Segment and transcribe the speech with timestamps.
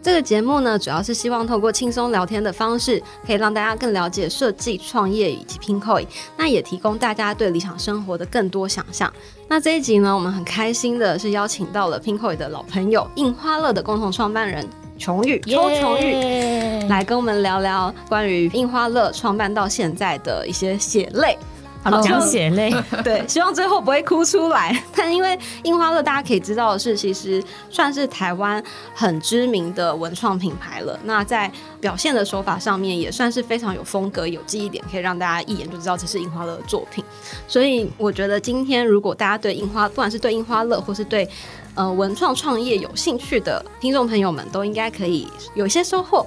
[0.00, 6.06] 这个节目呢，主要是希望透过轻松聊天的方式，可以让大家更了解设计、创业以及 Pinkoi，
[6.36, 9.12] 那也提供大家对理想生活的更多想象。
[9.48, 16.12] 那这一集呢，我们很开心的是邀请到了 Pinkoi 的老朋友印花乐的共同创办人琼玉周琼玉。
[16.12, 21.36] 耶来跟我们聊聊关于印花乐创办到现在的一些血泪。
[21.80, 22.74] 好了，讲血泪，
[23.04, 24.82] 对，希望最后不会哭出来。
[24.94, 28.62] 但因为樱花乐，大家可以知道的是，其实算是台湾
[28.94, 30.98] 很知名的文创品牌了。
[31.04, 31.50] 那在
[31.80, 37.02] 表现的手法上面，也算是非常有风格、有记忆点，可以让大家一眼就知道这是樱花乐的作品。
[37.46, 41.26] 所以我觉得今天如果大家对樱花，不管是对樱花乐，或是对
[41.74, 46.26] 呃文创创业有兴趣的听众朋友们，都应该可以有一些收获。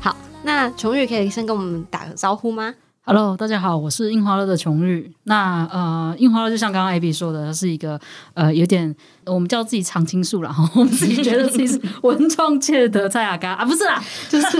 [0.00, 2.74] 好，那琼玉可以先跟我们打个招呼吗？
[3.12, 5.12] Hello，大家好，我是印花乐的琼玉。
[5.24, 8.00] 那呃，印花乐就像刚刚 AB 说的，它是一个
[8.34, 8.94] 呃有点
[9.32, 14.58] 我们叫自己常青树啦，然 后我们自己觉得自己是文创界的蔡雅嘎啊，不是啦， 就是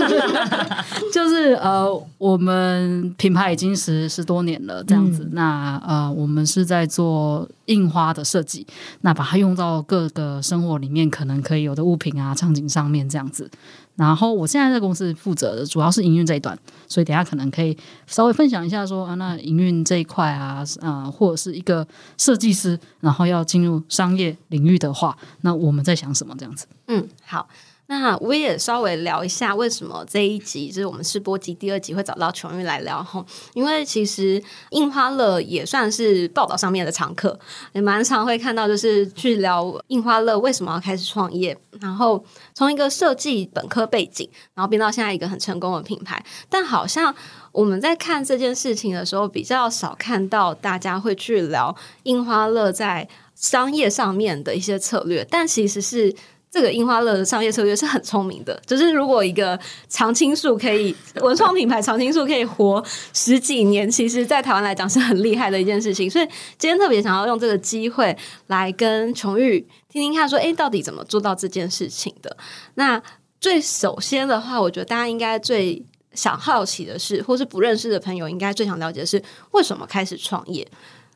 [1.13, 5.27] 就是呃，我们品牌已经十十多年了这样子。
[5.33, 8.65] 那呃，我们是在做印花的设计，
[9.01, 13.49] 那把它用到各个生活里面可能可以有的物品啊、场景上面这样子。
[13.97, 17.77] 然后我现在在公司负责的主要是营运这一段，所以等下可能可以
[18.07, 21.85] 稍微分享一下说啊，那营运这一块啊，啊、或者是一个
[22.17, 26.67] 设计师，然后要进入商业领领域的话，那我们在想什么这样子？
[26.87, 27.47] 嗯，好。
[27.87, 37.37] 那我也稍微聊一下为什么这一集就是我们试播集第二集会找到琼玉来聊吼，因为其实印花乐也算是报道上面的常客，
[37.73, 42.23] 也蛮常会看到就是去聊印花乐为什么要开始创业，然后
[42.53, 47.13] 从一个设计本科背景，然后变到现在一个很成功的品牌，但好像
[47.51, 56.15] 我们在看这件事情的时候，比较少看到大家会去聊印花乐在商业上面的一些策略，但其实是。
[56.53, 62.83] 这个樱花乐的商业策略是很聪明的，就是如果一个常青树可以文创品牌常青树可以活
[63.13, 66.11] 十几年，其实在台湾来讲是很厉害的一件事情。
[66.11, 66.27] 所以
[66.57, 68.13] 今天特别想要用这个机会
[68.47, 72.35] 来跟琼玉听听看，说，诶，到底怎么做到这件事情的？
[72.73, 73.01] 那
[73.39, 75.81] 最首先的话，我觉得大家应该最
[76.13, 80.67] 想好奇的是，或是不认识的朋友应该最想了解的是，为什么开始创业？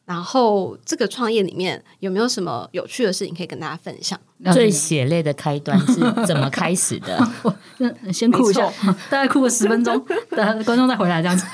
[0.06, 4.20] 然后这个创业里面有没有什么有趣的事情可以跟大家分享？
[4.54, 5.94] 最血泪的开端是
[6.28, 7.18] 怎么开始的？
[7.80, 8.70] 那先哭一下，
[9.10, 11.46] 大概哭个十分钟， 等观众再回来这样子。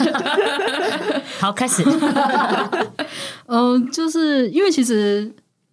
[1.39, 1.83] 好，开始。
[3.45, 5.31] 嗯、 就是因为其实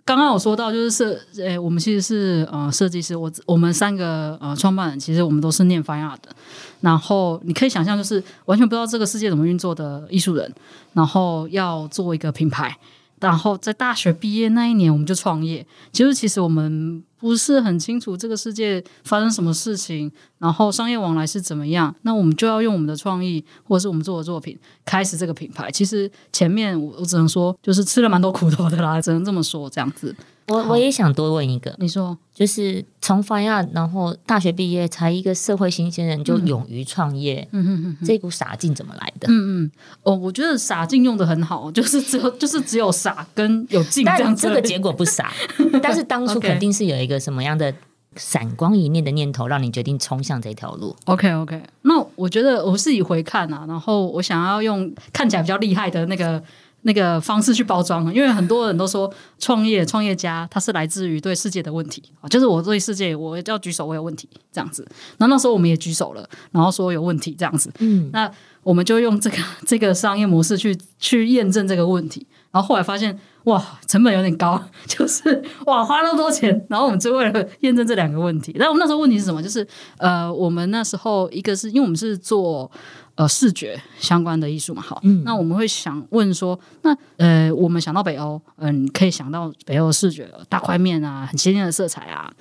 [0.08, 6.34] 刚刚有说到，就是设，诶、我们其实是呃设计师，我我们三个呃创办人，其实我们都是念 fine art 的。
[6.80, 10.50] 然后你可以想象，就是完全不知道这个世界怎么运作的艺术人，
[10.94, 12.74] 然后要做一个品牌，
[13.20, 15.66] 然后在大学毕业那一年我们就创业。
[15.92, 25.70] 其实，其实我们不是很清楚这个世界发生什么事情，然后商业往来是怎么样，那我们就要用我们的创意或者是我们做的作品开始这个品牌。
[25.70, 30.14] 其实前面我我只能说，就是吃了蛮多苦头的啦，只能这么说这样子。
[30.48, 39.28] 我我也想多问一个，你说就是从法亚，然后大学毕业，才一个社会新鲜人就勇于创业，嗯嗯嗯这股傻劲怎么来的？
[39.28, 39.70] 嗯嗯，
[40.04, 44.54] 哦，我觉得傻劲用的很好，就是只有就是只有傻跟有劲这样子而已。
[44.54, 45.30] 但这个结果不傻，
[45.82, 47.74] 但是当初肯定是有一个什么样的
[48.14, 50.94] 闪光一念的念头，让你决定冲向这条路。
[51.06, 56.42] OK OK，那我觉得我自己回看啊，然后我想要用看起来比较厉害的那个
[56.82, 64.86] 那个方式去包装，因为很多人都说创业创业家他是来自于对世界的问题啊，就是我对世界我要举手我有问题这样子。
[65.18, 68.30] 那那时候我们也举手了，然后说有问题这样子，嗯，那
[68.62, 69.36] 我们就用这个
[69.66, 78.54] 这个商业模式去去验证这个问题，然后后来发现哇，成本有点高， 就是哇花那么多钱，然后我们就为了验证这两个问题。
[78.58, 79.42] 那我们那时候问题是什么？
[79.42, 79.66] 就是
[79.98, 82.70] 呃，我们那时候一个是因为我们是做。
[83.18, 92.32] 呃，视觉相关的艺术嘛，好，那我们会想问说，那呃，我们想到北欧，嗯、你可以想到北欧视觉，大块面啊，很鲜艳的色彩啊，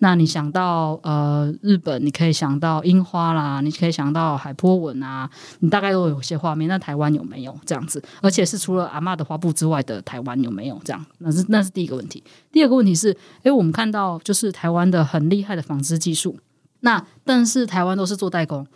[0.00, 5.30] 那你想到呃日本，你可以想到樱花啦，你可以想到海波纹啊，
[5.60, 6.68] 你大概都有些画面。
[6.68, 8.02] 那台湾有没有这样子？
[8.20, 11.02] 而且是除了阿嬷的花布之外的台湾有没有这样？
[11.16, 12.22] 那是那是第一个问题。
[12.52, 16.38] 第二个问题是，诶，我们看到就是台湾的很厉害的纺织技术，
[16.80, 18.66] 那但是台湾都是做代工。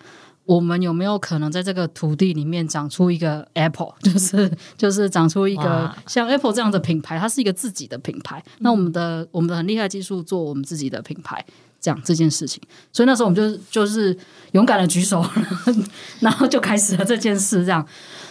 [0.50, 8.42] 我们有没有可能在这个土地里面长出一个 Apple， 就是就是长出一个像 Apple 这样的品牌，它是一个自己的品牌。
[8.58, 11.44] 那我们的我们的很厉害技术做我们自己的品牌，
[11.80, 12.62] 这样这件事情。
[12.92, 14.16] 所以那时候我们就就是
[14.52, 15.24] 勇敢的举手，
[16.20, 17.86] 然后就开始了这件事，这样。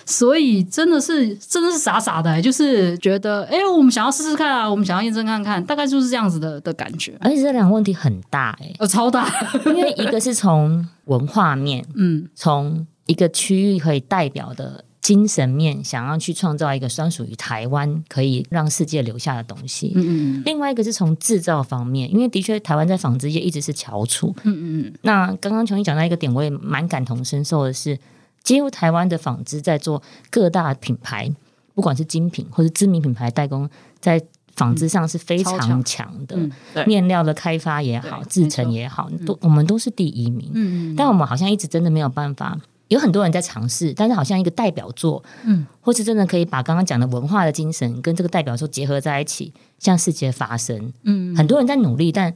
[0.06, 7.16] 所以真的是真的是傻傻的、就是觉得哎、我们想要试试看啊，我们想要验证看看，大概就是这样子的的感觉。
[7.22, 9.32] 而且这两个问题很大哎、呃，超大，
[9.68, 19.94] 因为一个是从文化面，嗯从一个区域可以代表的精神面，想要去创造一个专属于台湾可以让世界留下的东西。
[19.96, 24.36] 嗯嗯另外一个是从制造方面，因为的确台湾在纺织业一直是翘楚。
[24.44, 27.98] 嗯嗯嗯那刚刚琼英讲到一个点，我也蛮感同身受的是，
[28.44, 31.32] 几乎台湾的纺织在做各大品牌，
[31.74, 33.70] 不管是精品或是知名品牌代工，
[34.00, 34.22] 在
[34.56, 36.38] 纺织上是非常强的。
[36.86, 40.52] 面料的开发也好，制成也好，都我们都是第一名。
[40.54, 42.60] 嗯嗯但我们好像一直真的没有办法，
[42.90, 50.92] 有很多人在尝试，但是好像一个代表作，嗯，或是真的可以把刚刚讲的文化的精神跟这个代表作结合在一起，向世界发声。
[51.04, 52.34] 嗯很多人在努力，但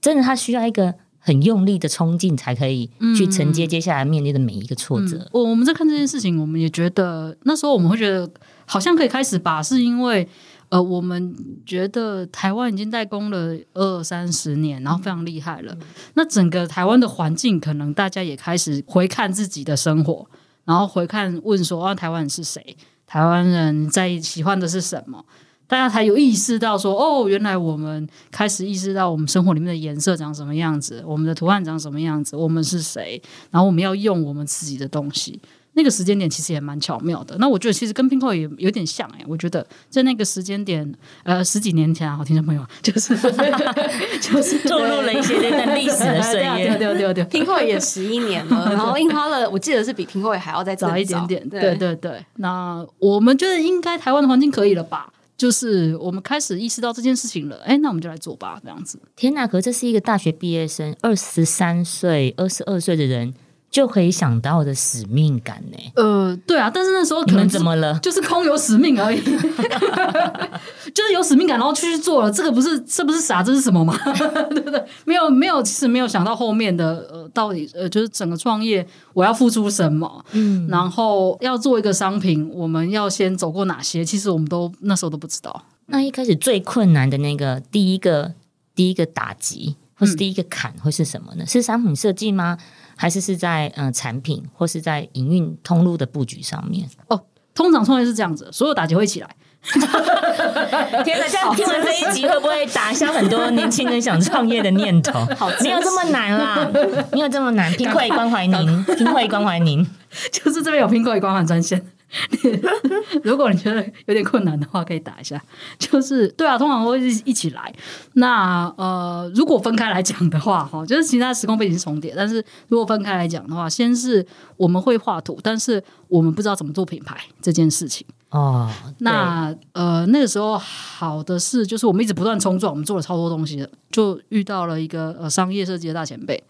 [0.00, 5.18] 真的他需要一个很用力的冲劲，才可以去承接接下来面临的每一个挫折。
[5.18, 8.28] 嗯我我们在看这件事情，我们也觉得那时候我们会觉得
[8.64, 10.28] 好像可以开始吧，是因为
[10.68, 11.34] 呃，我们
[11.64, 15.76] 觉得台湾已经代工了二三十年，然后非常厉害了。
[16.14, 20.26] 那整个台湾的环境，可能大家也开始回看自己的生活，
[20.64, 22.76] 然后回看问说啊，台湾人是谁？
[23.06, 25.24] 台湾人在喜欢的是什么？
[25.68, 33.20] 大家才有意识到说，哦，原来我们开始意识到我们生活里面的颜色长什么样子，我们的图案长什么样子，我们是谁，
[33.50, 35.40] 然后我们要用我们自己的东西。
[35.76, 37.36] 那个时间点其实也蛮巧妙的。
[37.38, 40.90] 那我觉得其实跟 Pinko 也有点像哎、我觉得在那个时间点，
[41.22, 43.14] 呃，十几年前啊，好听众朋友，就是
[44.20, 46.76] 就是 透露了一些那段历史的岁对啊月。
[46.76, 52.26] 对对对 对，苹果也十一年了，然后印花了，我记得是比苹果也还要再更早一点点，对对对对。
[52.36, 55.12] 那我们觉得应该台湾的环境可以了吧？
[55.36, 58.98] 就是我们开始意识到这件事情了，哎，那我们就来做吧，这样子。
[59.14, 59.46] 天哪！
[59.46, 63.34] 可这是一个大学毕业生，二十三岁、二十二岁的人
[63.70, 65.78] 就可以想到的使命感呢。
[65.96, 67.98] 呃，对啊，但是那时候可能怎么了？
[68.00, 69.20] 就是空有使命而已，
[70.94, 72.30] 就是有使命感，然后去做了。
[72.30, 73.94] 这个不是这不是傻，这是什么吗？
[74.50, 74.82] 对不对？
[75.04, 84.04] 没有没有，其实没有想到后面的呃，到底呃，就是整个创业我要付出什么，嗯，然后要做一个商品，我们要先走过哪些？
[84.04, 85.64] 其实我们都那时候都不知道。
[85.86, 88.32] 那一开始最困难的那个第一个
[88.74, 91.44] 第一个打击，或是嗯第一个坎会是什么呢？
[91.46, 92.56] 是商品设计吗？
[92.96, 96.88] 还是是在呃产品或是在营运通路的布局上面？
[97.08, 97.22] 哦
[97.54, 99.28] 通常创业是这样子，所有打击会起来。
[99.66, 101.26] 天哪！
[101.26, 105.26] 现在听完这一集，会不会打消很多年轻人想创业的念头？
[105.64, 106.70] 没有这么难啦，
[107.12, 107.72] 没有这么难。
[107.72, 109.84] 拼会关怀您，拼会关怀您。
[110.30, 111.84] 就是这边有苹果一关怀专线。
[113.22, 115.42] 如果你觉得有点困难的话，可以打一下。
[115.78, 117.74] 就是对啊，通常会一起来。
[118.14, 124.26] 那呃，如果分开来讲的话，哈，就是其他时空背景是重叠，但是如果分开来讲的话，先是
[124.56, 128.06] 我们会画图，但是我们不知道怎么做品牌这件事情。
[128.30, 136.42] 哦，那呃，那个时候好的是，就是我们一直不断冲撞，我们做了超多东西的，就遇到了一个呃商业设计的大前辈。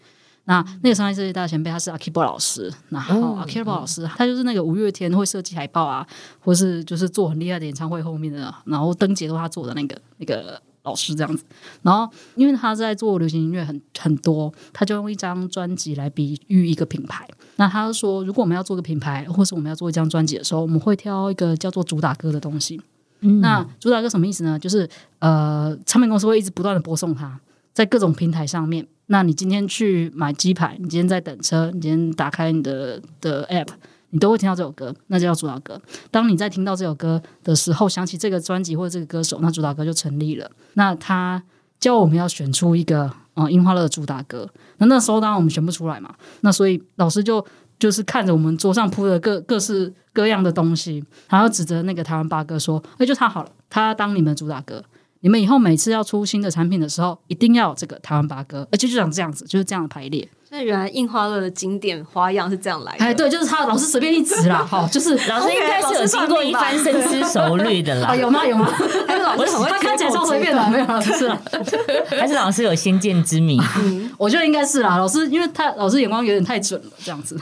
[0.47, 6.07] 那那个商业设计大前辈他是 Akibo 老师，然后嗯 Akibo 老师他就是那个五月天会设计海报啊，
[6.39, 11.43] 或是就是做很厉害的演唱会后面的，然后灯节都他做的那个那个老师这样子。
[11.81, 17.27] 然后因为他在做流行音乐很很多，他就用一张专辑来比喻一个品牌。
[17.57, 22.79] 那他说，如果我们要做个品牌，或是我们要做一张专辑的时候，我们会挑一个叫做主打歌的东西。
[23.21, 24.59] 嗯那主打歌什么意思呢？
[24.59, 24.87] 就是
[25.17, 27.39] 呃，唱片公司会一直不断的播送它，
[27.77, 28.87] 在各种平台上面。
[29.05, 33.67] 那你今天去买鸡排，你今天在等车，你今天打开你的的 app，
[34.09, 35.79] 你都会听到这首歌，那就叫主打歌。
[36.09, 40.49] 当你在听到这首歌的时候，想起这个专辑或者这个歌手，那主打歌就成立了。
[40.73, 41.43] 那他
[41.79, 47.45] 教我们要选出一个呃樱花乐的主打歌，那那时候当然我们选不出来嘛，那所以老师就
[47.77, 54.83] 就是看着我们桌上铺的各各式各样的东西，然后指着那个台湾八哥说：“哎，就他好了，他当你们主打歌。
[55.21, 60.27] 你们以后每次要出新的产品的时候，一定要有这个台湾八哥，而且就长这样子，就是这样的排列。
[60.47, 63.03] 所以原来印花乐的经典花样是这样来的。
[63.03, 68.15] 哎，对，就是他老师随便一指啦， 哈，就是老师应该是有经过一番深思熟虑的啦啊。
[68.17, 68.45] 有吗？
[68.45, 68.65] 有吗？
[69.05, 71.37] 还是老师很会他看起来超随便的，没有啦，不是啦。
[72.17, 73.61] 还是老师有先见之明？
[73.79, 77.37] 嗯我觉得应该是啦，老师，因为他老师眼光有点太准了，这样子。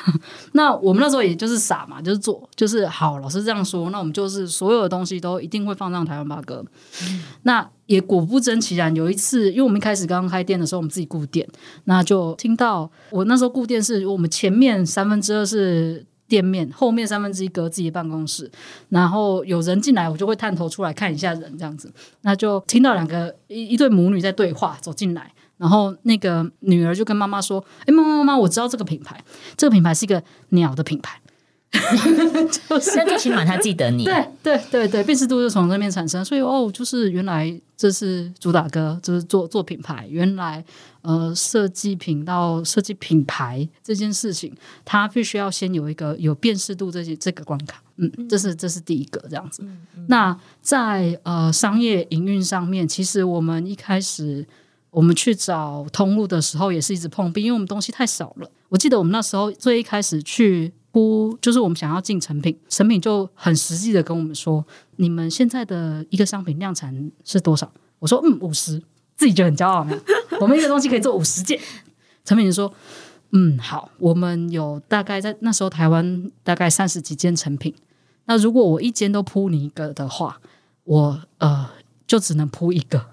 [0.53, 6.65] 那我们那时候也就是傻嘛，就是做，就是好，老师这样说，那我们就是所有的东西都一定会放上台湾八哥。
[7.43, 11.47] 那也果不真其然，有一次，因为我们一开始刚刚开店的时候，我们自己顾店，
[11.85, 16.05] 那就听到我那时候顾店是我们前面三分之二是。
[16.27, 18.51] 店面后面三分之一隔自己办公室，
[18.89, 21.87] 然后有人进来，我就会探头出来看一下人，这样子，
[22.21, 29.23] 那就听到两个一一对母女在对话，走进来，然后那个女儿就跟妈妈说：“哎，妈妈妈妈，我知道这个品牌，
[29.55, 31.21] 这个品牌是一个鸟的品牌。”
[32.69, 40.63] 就是那最起码他记得你，对对对对，辨识度就从那边产生，所以哦，就是原来这是主打歌，就是做做品牌，原来
[41.01, 49.63] 呃设计品到设计品牌这件事情，它必须要先有一个有辨识度这些这个关卡，嗯，这是这是第一个这样子。
[50.07, 54.45] 那在呃商业营运上面，其实我们一开始
[54.91, 58.49] 我们去找通路的时候，也是一直碰壁，因为我们东西太少了。
[58.69, 60.71] 我记得我们那时候最一开始去。
[60.95, 67.69] 不，就是我们想要进成品，成品就很实际的跟我们说，你们现在的一个商品量产是多少？
[67.99, 68.81] 我说，嗯，五十，
[69.17, 69.99] 自己就很骄傲呢。
[70.39, 71.59] 我们一个东西可以做五十件。
[72.23, 72.73] 成品说，
[73.31, 77.75] 嗯，好，我们有大概在那时候台湾大概三十几件成品。
[78.27, 80.39] 那如果我一间都铺你一个的话，
[80.85, 81.69] 我呃
[82.07, 83.05] 就只能铺一个，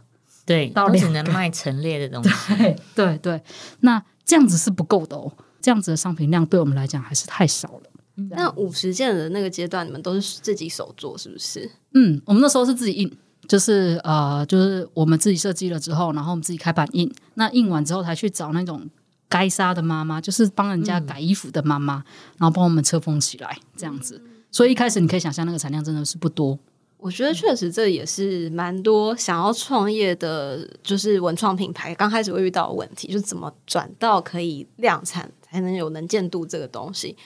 [0.46, 2.30] 对，到只能卖陈列的东西。
[2.54, 3.42] 对对对，
[3.80, 5.32] 那这样子是不够的哦。
[5.62, 7.82] 这样子的商品量对我们来讲还是太少了。
[8.30, 11.70] 那五十件的那个阶段，你们都是自己手做，是不是？
[11.94, 13.10] 嗯，我们那时候是自己印，
[13.48, 17.10] 就是呃，就是我们自己设计了之后，然后我们自己开版印。
[17.34, 18.86] 那印完之后，才去找那种
[19.30, 22.04] 该杀的妈妈，就是帮人家改衣服的妈妈，
[22.36, 24.22] 然后帮我们车封起来，这样子。
[24.50, 26.58] 所以一开始你可以想象，那个产量真的是不多。
[26.98, 35.32] 我觉得确实这也是蛮多想要创业的，就是文创品牌刚开始会遇到的问题，就是怎么转到可以量产。
[35.52, 37.16] 才能有能见度这个东西，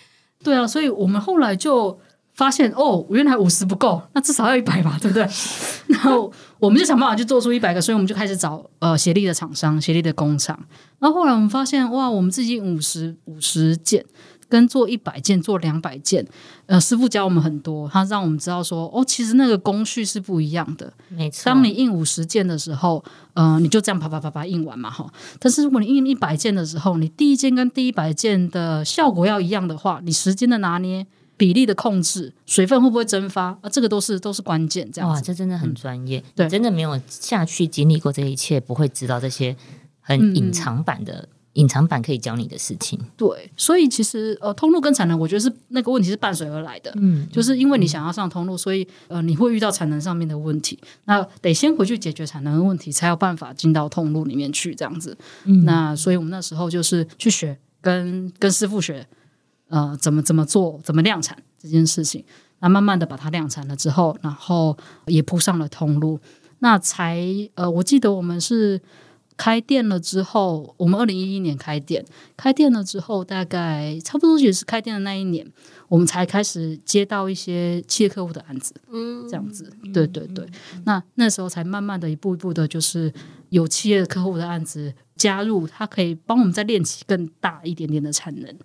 [0.42, 1.98] 对啊，所以我们后来就
[2.34, 5.26] 发现，哦，原来五十不够，那至少要一百吧，对不对？
[5.86, 10.58] 然后我们就想办法去做出一百个，所以我们就开始找呃协力的厂商、协力的工厂。
[10.98, 14.04] 然后后来我们发现，哇，我们自己五十五十件。
[14.48, 16.24] 跟做一百件、做两百件，
[16.66, 20.92] 呃，师傅教我们很多，他让我们知道说，哦，其实那个工序是不一样的。
[21.08, 25.12] 没错，当你印五十件的时候，呃，你就这样啪啪啪啪印完嘛，哈。
[25.40, 31.04] 但是如果你印一百件的时候，你第一件跟第一百件的效果要一样的话，你时间的拿捏、
[31.36, 34.88] 比例的控制、水分会不会蒸发啊，这个都是都是关键。
[34.92, 36.22] 这样哇，这真的很专业。
[36.36, 39.56] 对，真的没有下去经历过这一切，不会知道这些
[40.00, 41.28] 很隐藏版的。
[41.56, 55.16] 隐藏版可以教你的事情，对，所以其实呃，通路跟产能，我觉得是那个问题是伴随而来的，嗯，就是因为你想要上通路，所以呃，你会遇到产能上面的问题，那得先回去解决产能的问题，才有办法进到通路里面去这样子。
[55.64, 59.06] 那所以我们那时候就是去学，跟跟师傅学，
[59.68, 62.22] 呃，怎么怎么做，怎么量产这件事情，
[62.60, 66.20] 那慢慢的把它量产了之后，然后也铺上了通路，
[66.58, 67.18] 那才
[67.54, 68.78] 呃，我记得我们是。
[69.36, 72.04] 开店了之后，我们二零一一年开店，
[72.36, 75.46] 开店了之后，大概差不多也是开店的那一年，
[75.88, 80.46] 我们才开始接到一些企业客户的案子，嗯，这样子，对对对，
[80.84, 83.12] 那那时候才慢慢的一步一步的，就是
[83.50, 88.56] 有企业客户的案子加入，它可以帮我们再练起更大一点点的产能，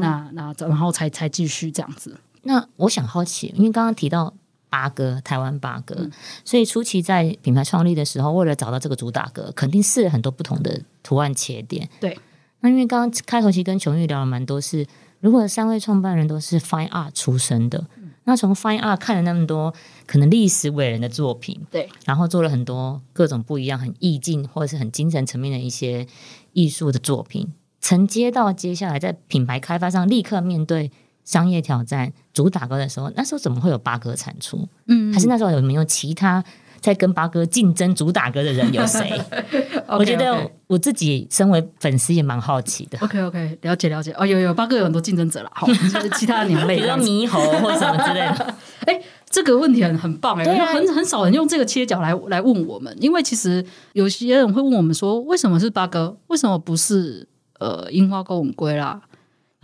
[0.00, 2.18] 那那然后才才继续这样子。
[2.42, 4.34] 那我想好奇，因为刚刚提到。
[4.74, 6.10] 八哥，台湾八哥，
[6.44, 11.88] 所以初期在品牌创立的时候，为了找到这个主打歌，肯定试了很多不同的图案切点。
[12.00, 12.18] 对，
[12.58, 14.84] 那因为刚刚开头其实跟琼玉聊了蛮多，是
[15.20, 17.86] 如果三位创办人都是 Fine Art 出身的，
[18.24, 19.72] 那从 Fine Art 看了那么多
[20.06, 26.04] 可能历史伟人的作品，对，然后做了很多各种不一样、很意境或者是很精神层面的一些
[26.52, 30.90] 艺术的作品，承接到接下来在品牌开发上立刻面对。
[31.24, 34.68] 商业挑战主打歌的时候，那时候怎么会有八哥产出？
[34.86, 36.44] 嗯，还是那时候有没有其他
[36.80, 38.70] 在跟八哥竞争主打歌的人？
[38.72, 39.18] 有谁？
[39.88, 42.98] 我觉得我自己身为粉丝也蛮好奇的。
[43.00, 44.12] OK OK，了解了解。
[44.18, 45.66] 哦，有有八哥有很多竞争者了，好，
[46.16, 48.54] 其他的鸟类，比如猕猴或什么之类的。
[48.84, 49.00] 哎，
[49.30, 53.64] 这个问题很很棒哎，很很少人用这个切角来来问我们，因为其实
[53.94, 56.14] 有些人会问我们说，为什么是八哥？
[56.26, 57.26] 为什么不是
[57.60, 59.00] 呃樱花钩吻龟啦？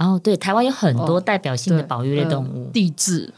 [0.00, 3.30] 然后，对台湾有很多代表性的保育类动物，地质，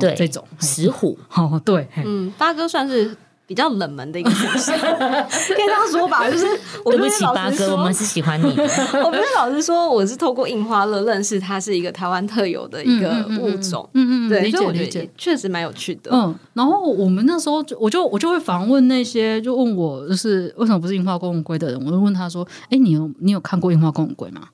[0.00, 4.72] 对这种石虎， 哦，对，嗯，八哥算是比较冷门的一个城市，
[5.54, 6.28] 可以这样说吧？
[6.28, 6.46] 就是
[6.84, 8.62] 我对不起，八哥，我们是喜欢你的。
[9.04, 15.08] 我不是老实说，我是透过印花乐认识它是一个台湾特有的一个物种，嗯嗯，对，理所以我理解。
[15.16, 16.10] 确实蛮有趣的。
[16.12, 24.48] 嗯，然后我们那时候就我就我就会访问那些就问我就是为什么不是樱花公文龟的人，我就问他说：“哎，你有你有看过樱花公文龟吗？”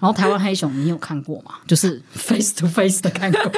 [0.00, 1.52] 然后台湾黑熊你有看过吗？
[1.66, 3.40] 就是 face to face 的看过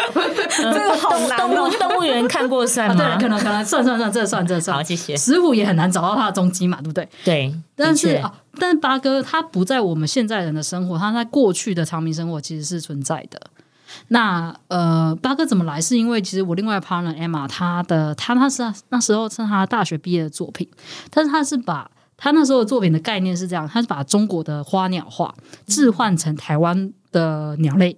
[0.48, 1.70] 这个好难动物哦。
[1.78, 2.94] 动物园看过算啊？
[2.94, 3.18] 对，吗？
[3.18, 4.82] 可能可能算算算，这算这算好，。
[4.82, 5.16] 谢谢。
[5.16, 7.08] 石虎也很难找到它的踪迹嘛，对不对？
[7.24, 13.40] 对，但是啊，但是八哥他不在我们现在人的生活，他在过去的长明生活其实是存在的。
[14.08, 15.80] 那呃，八哥怎么来？
[15.80, 20.68] 是因为其实我另外 partner Emma，她的她那是那时候是她大学毕业的作品，
[21.10, 25.34] 但是她是把她那时候的作品的概念是这样，他是把中国的花鸟画
[25.66, 27.96] 置换成台湾的鸟类。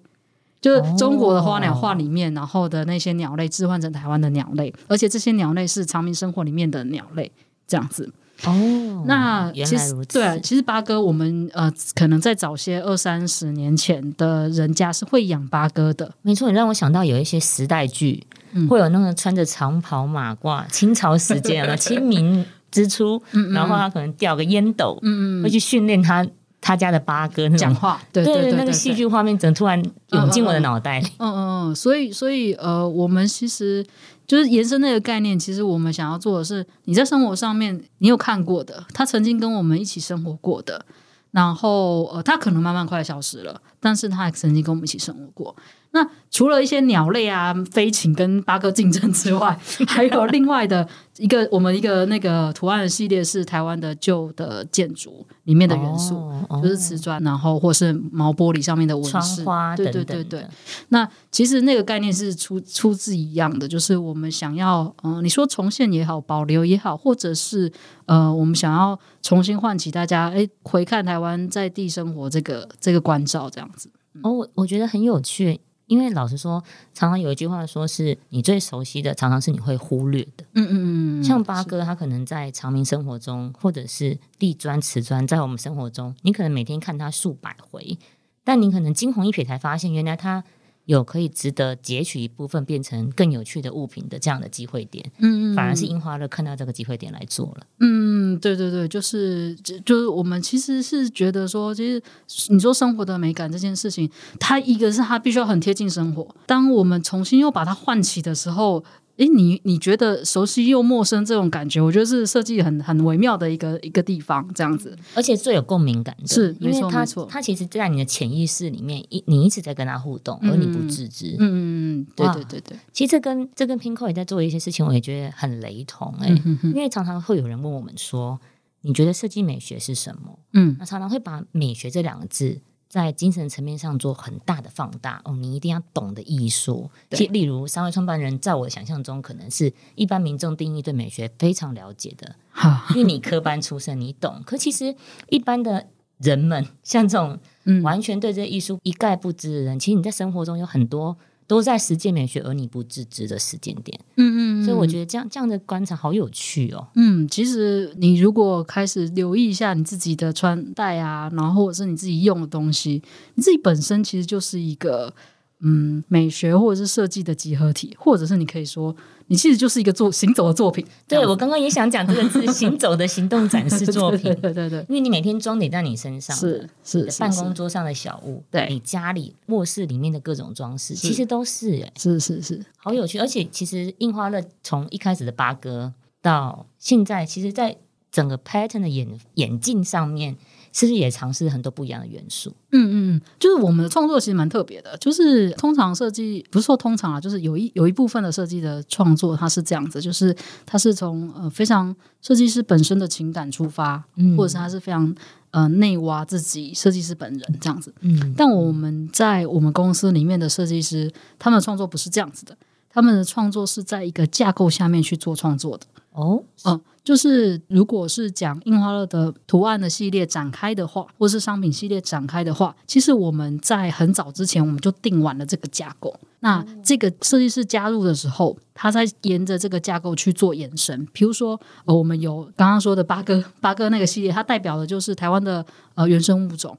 [0.61, 7.31] 就是中国的花鸟画里面，然后的那些鸟类置换成台湾的鸟类，而且这些鸟类是长明生活里面的鸟类，
[7.69, 8.13] 这样子。
[8.45, 9.95] 哦，那其实。
[10.09, 22.45] 对啊，其实八哥我们呃，可能在早些二三十年前的人家是会养八哥的，没错，你让我想到有一些时代剧，嗯会有那个穿着长袍马褂，清朝时间啊， 清明
[22.79, 26.27] 之初，嗯然后他可能掉个烟斗，嗯嗯会去训练他
[26.61, 31.07] 他家的八哥那讲话，对对对对，那个戏剧画面，怎么突然涌进我的脑袋里？
[31.19, 33.85] 嗯嗯嗯，所以所以呃，我们其实
[34.27, 40.85] 就是延伸那个概念，其实我们想要做的是，你在生活上面你有看过的，他曾经跟我们一起生活过的，
[41.31, 45.55] 然后呃，他可能慢慢快消失了，但是他也曾经跟我们一起生活过。
[45.91, 56.17] 那除了一些鸟类啊、飞禽跟八哥竞争之外， 还有另外的一个我们一个那个图案的系列是台湾的旧的建筑里面的元素，
[56.49, 60.51] 哦就是瓷砖，然后或是毛玻璃上面的纹窗饰，花对对对对的。
[60.91, 67.73] 那其实那个概念是出出自一样的，就是我们想要，嗯、你说重现也好，保留也好，或者是
[68.05, 73.91] 呃，我们想要重新唤起大家，哎，回看台湾在地生活这个这个关照，这样子。
[74.23, 76.63] 哦，我我觉得很有趣，因为老实说，
[76.95, 80.45] 常常有一句话说是你最熟悉的，常常是你会忽略的。
[80.55, 87.99] 嗯嗯嗯，像八哥，他可能在长明生活中，或者是地砖、瓷砖，在我们生活中，你可能每天看他数百回，
[88.45, 90.45] 但你可能惊鸿一瞥才发现，原来它
[90.89, 95.05] 有可以值得截取一部分变成更有趣的物品的这样的机会点。
[95.19, 97.67] 嗯嗯，反而是樱花乐看到这个机会点来做了。
[97.81, 102.03] 嗯，对对对，就是就就是我们其实是觉得说，其实
[102.49, 108.83] 你说生活的美感这件事情，它一个是它必须要很贴近生活，当我们重新又把它唤起的时候。
[109.19, 114.97] 诶，你你觉得熟悉又陌生这种感觉，我觉得是设计很很微妙的一个一个地方，这样子。
[115.15, 121.37] 而且最有共鸣感的，是没因为它错没错它其实，在你的潜意识里面，一你一直在跟它互动，而你不自知。
[121.39, 121.59] 嗯嗯
[122.01, 126.29] 嗯，对哇对对对，其实这跟这跟 Pinko 也在做一些事情，我也觉得很雷同哎、
[126.63, 128.41] 因为常常会有人问我们说，
[128.83, 130.39] 你觉得设计美学是什么？
[130.53, 136.91] 嗯那常常会把美学这两个字在精神层面上做很大的放大哦，你一定要懂得艺术。
[137.11, 144.43] 其例如三位创办人，在我的想象中，可能是一般民众定义对美学非常了解的，好，因为你科班出身，你懂。
[144.47, 144.97] 可其实
[145.29, 145.87] 一般的
[146.19, 151.19] 人们，像这种嗯完全对这艺术一概不知的人，其实你在生活中有很多
[151.49, 153.99] 都在实践美学，而你不自知的时间点。
[154.17, 154.89] 嗯嗯，所以我。
[154.89, 156.89] 觉得这样这样的观察好有趣哦。
[156.95, 163.03] 嗯，其实你如果开始留意一下你自己的穿戴啊，然后或者是你自己用的东西，
[163.35, 165.13] 你自己本身其实就是一个
[165.61, 168.95] 嗯美学或者是设计的集合体，或者是你可以说
[169.27, 170.87] 你其实就是一个做行走的作品。
[171.07, 183.19] 对我刚刚也想讲这个字， 行走的行动展示作品对，对对对，因为你每天装点在你身上是是是办公桌上的小物，对你家里卧室里面的各种装饰，其实都是哎，是是是，好有趣。
[183.19, 185.93] 而且其实印花乐从一开始的八哥
[186.23, 187.77] 到现在，其实在
[188.11, 190.37] 整个 pattern 的演演进上面，
[190.79, 192.51] 是不是也尝试很多不一样的元素？
[192.71, 200.33] 嗯嗯，嗯，就是我们的创作其实蛮特别的，就是通常设计不是说通常啊，就是有一有一部分的设计的创作，它是这样子，就是
[200.65, 205.13] 它是从呃非常设计师本身的情感出发，嗯或者是它是非常
[205.51, 207.93] 呃内挖自己设计师本人这样子。
[208.03, 212.57] 嗯，但我们在我们公司里面的设计师，他们的创作不是这样子的，
[212.89, 215.87] 他们的创作是在一个架构下面去做创作的。
[216.19, 226.13] 哦，嗯，就是如果是讲印花乐的图案的系列展开的话，或是商品系列展开的话，其实我们在很早之前我们就定完了这个架构。
[226.41, 231.07] 那这个设计师加入的时候，他在沿着这个架构去做延伸。
[231.13, 236.77] 比如说，呃，我们有刚刚说的八哥 八哥那个系列，它代表的就是台湾的呃原生物种。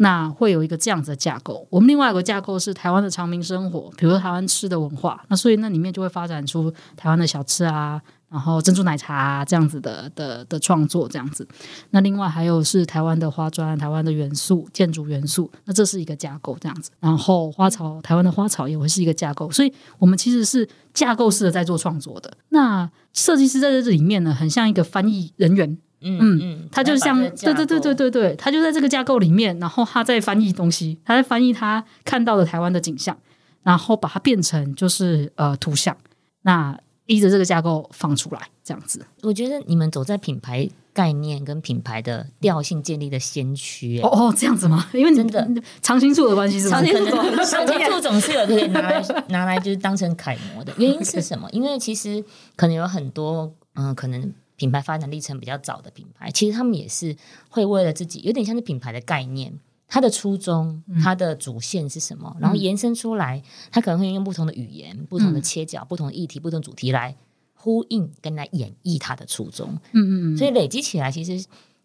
[0.00, 1.66] 那会有一个这样子的架构。
[1.70, 5.24] 我们另外一个架构是台湾的长民生活，比如说台湾吃的文化。
[5.26, 11.46] 那所以那里面就会发展出台湾的小吃啊，然后珍珠奶茶这样子的的的创作这样子。
[11.90, 16.90] 那另外还有是台湾的花砖、台湾的元素、建筑元素，那这是一个架构这样子。
[17.00, 22.32] 然后花草，台湾的花草也会是一个架构，所以我们其实是架构式的在做创作的。
[22.50, 33.16] 那设计师在这里面呢，很像一个翻译人员，嗯嗯，他就像对对对对对对，他就在这个架构里面，然后他在翻译东西，他在翻译他看到的台湾的景象，
[33.62, 35.96] 然后把它变成就是呃图像，
[36.42, 39.04] 那依着这个架构放出来，这样子。
[39.22, 44.88] 我觉得你们走在品牌概念跟品牌的调性建立的先驱、欸，哦哦，这样子吗？
[44.92, 46.84] 因为你真的你长青树的关系是不是？
[46.84, 51.48] 长青树可能长青树总是有可以拿来拿来就是当成楷模的原因是什么？
[51.50, 52.22] 因为其实
[52.54, 57.16] 可能有很多嗯、可能品牌发展历程比较早的品牌，其实他们也是
[57.48, 59.52] 会为了自己有点像是品牌的概念。
[59.88, 62.36] 它的初衷、它的主线是什么？
[62.38, 67.16] 然后延伸出来，它可能会用不同的语言、不同的切角、不同的议题、不同主题来
[67.54, 69.70] 呼应跟来演绎它的初衷。
[69.92, 71.42] 嗯嗯嗯，所以累积起来，其实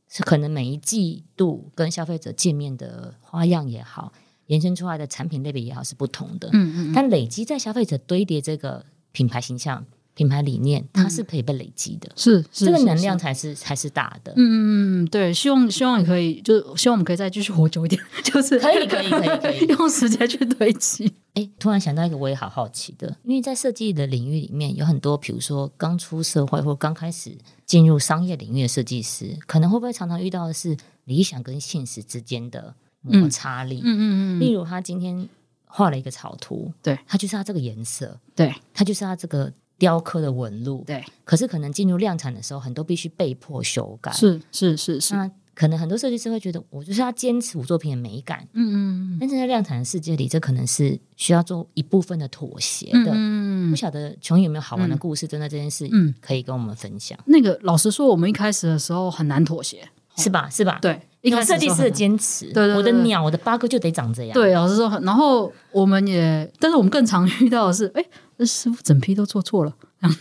[0.10, 4.12] 是可能每一季度跟消费者见面的花样也好，
[4.48, 6.50] 延伸出来的产品类别也好是不同的。
[6.52, 14.32] 嗯嗯但累积在消费者堆叠这个品牌形象、品牌理念，它是可以被累积的，是是这个能量才是才是大的。
[14.36, 19.68] 嗯嗯嗯，对，希望希望你可以，就是希望我们可以再继续活久一点， 就是可以可以可以可以。
[19.74, 21.12] 用时间去堆积。
[21.34, 33.82] 哎，突然想到一个我也好好奇的，因为在设计的领域里面，有很多比如说刚出社会或刚开始进入商业领域的设计师，可能会不会常常遇到的是理想跟现实之间的摩擦力？
[33.84, 35.28] 嗯嗯嗯例如他今天
[35.66, 38.54] 画了一个草图，对，他就是他这个颜色，对。
[38.72, 39.52] 他就是他这个
[39.84, 44.10] 雕刻的纹路，对，可是可能进入量产的时候，很多必须被迫修改。
[44.14, 53.12] 是是是是，那可能很多设计师会觉得，我就是要坚持我作品的美感，嗯嗯但是在量产的世界里，这可能是需要做一部分的妥协的。
[53.14, 56.16] 嗯不晓得琼有没有好玩的故事，针对这件事，嗯。
[56.22, 60.50] 可以跟我们分享，那个老实说，我们一开始的时候很难妥协，是吧？
[60.50, 68.06] 是吧？，对，一个设计师的坚持，对对我的鸟，我的八哥就得长这样。，对，老师说，然后我们也，但是我们更常 遇到的是，哎，
[68.38, 70.18] 这师傅整批都做错了，然后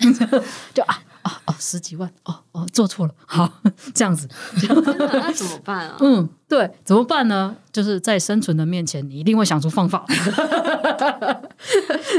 [0.72, 3.50] 就啊啊哦十几万，哦哦做错了，好
[3.94, 4.28] 这样子，
[4.68, 5.96] 那怎么办啊？
[6.00, 7.56] 嗯，对，怎么办呢？
[7.72, 10.04] 就是在生存的面前，你一定会想出方法。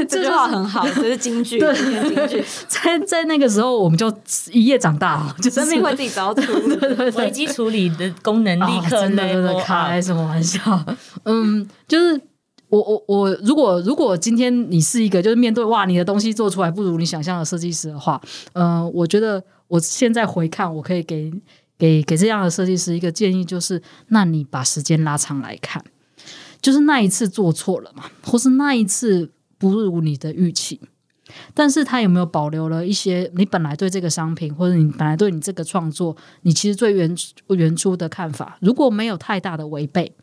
[0.08, 4.12] 这句话很好，这是京剧，对今天金句，在在那个时候，我们就
[4.50, 6.76] 一夜长大了，就是生命会自己找到出路。
[7.18, 10.84] 危机处理的功能立刻哦、真的真的开什么玩笑？
[11.24, 12.20] 嗯，就是
[12.68, 18.20] 我我我，如果如果今天你是一个就是面对哇，你的东西做出来不如你想象的设计师的话，
[18.54, 21.32] 嗯、我觉得我现在回看，我可以给
[21.78, 25.84] 给给这样的设计师一个建议，就是那你把时间拉长来看，
[26.60, 30.80] 就是那一次做错了嘛，或是那一次不如你的预期。
[31.54, 37.16] 但是他有没有保留了一些你本来对这个商品，或者你本来对你这个创作，你其实最原
[37.48, 38.58] 原初的看法？
[38.60, 40.14] 如果没有太大的违背，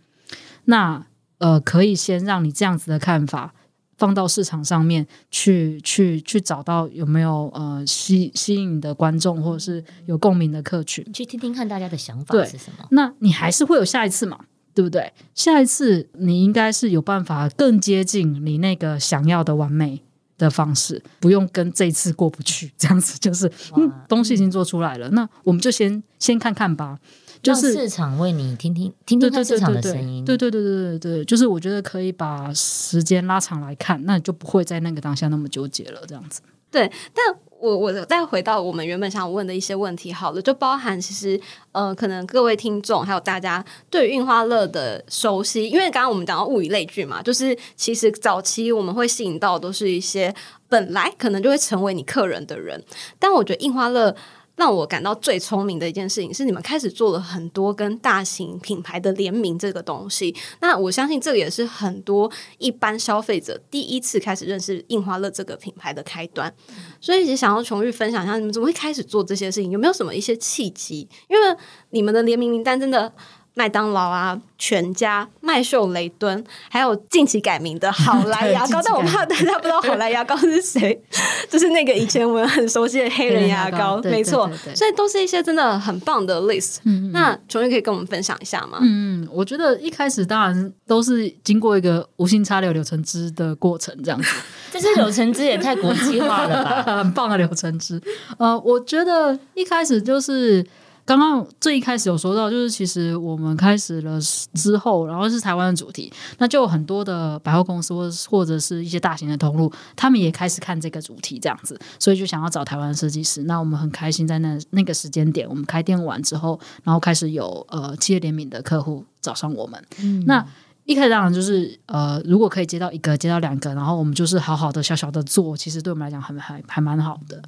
[0.66, 1.04] 那
[1.42, 3.54] 呃，可以先让你这样子的看法
[3.98, 11.04] 放到市场上面去，去去找到有没有呃吸吸引你的观众，或者是有共鸣的客群。
[11.12, 12.86] 去听听看大家的想法是什么。
[12.92, 14.40] 那你还是会有下一次嘛，
[14.74, 15.12] 对不对？
[15.36, 20.02] 下一次你应该是有办法更接近你那个想要的完美
[20.38, 26.98] 的方式，不用跟这一次过不去，这样子就是嗯，东西已经做出来了，那我们就先先看看吧，
[27.42, 36.42] 就是让市场为你听听听听看市场的声音，对对对对对对，就是我觉得可以把时间拉长来看，那你就不会在那个当下那么纠结了，这样子。
[36.70, 41.40] 对，但我我再回到我们原本想问的一些问题好了，就包含其实
[41.74, 50.34] 呃，可能各位听众还有大家对于印花乐的熟悉，因为刚刚我们讲到物以类聚嘛，就是其实早期我们会吸引到都是一些
[50.70, 52.82] 本来可能就会成为你客人的人，
[53.20, 54.16] 但我觉得印花乐。
[54.62, 60.36] 让我感到最聪明的一件事情是，你们开始做了很多跟大型品牌的联名这个东西。
[60.60, 66.54] 那我相信这个也是很多一般消费者第一次开始认识印花乐这个品牌的开端。
[67.00, 69.72] 所以，也想要琼玉分享一下，你们怎么会开始做这些事情？
[69.72, 71.10] 有没有什么一些契机？
[71.28, 71.58] 因为
[71.90, 73.12] 你们的联名名单真的。
[73.54, 81.02] 麦当劳啊，全家、麦秀雷敦，还有近期改名的好来 牙膏，但我怕大家不知道好来牙膏是谁，
[81.50, 84.50] 就是那个以前我们很熟悉的黑人牙膏，没错。
[84.74, 86.78] 所以都是一些真的很棒的 list。
[87.12, 88.80] 那琼玉可以跟我们分享一下吗？
[88.82, 94.30] 嗯，我觉得一开始当然都是经过一个无心插柳柳橙汁的过程，这样子。
[94.72, 96.84] 这是柳橙汁也太国际化了吧？
[96.98, 98.02] 很棒的柳橙汁。
[98.38, 100.66] 呃，我觉得一开始就是
[101.12, 104.18] 刚刚刚最一开始有说到，就是其实我们开始了
[104.54, 113.44] 之后，然后是台湾的主题，那就有很多的百货公司或或者是一些大型的通路，他们也开始看这个主题这样子，所以就想要找台湾设计师。
[113.44, 119.84] 那我们很开心，在那那个时间点，我们开店完之后，然后开始有呃企业联名的客户找上我们。
[120.26, 120.46] 那
[120.86, 127.42] 一开始当然就是呃，如果可以接到一个、接到两个，然后我们就是好好的、小小的做，其实对我们来讲还还还蛮好的。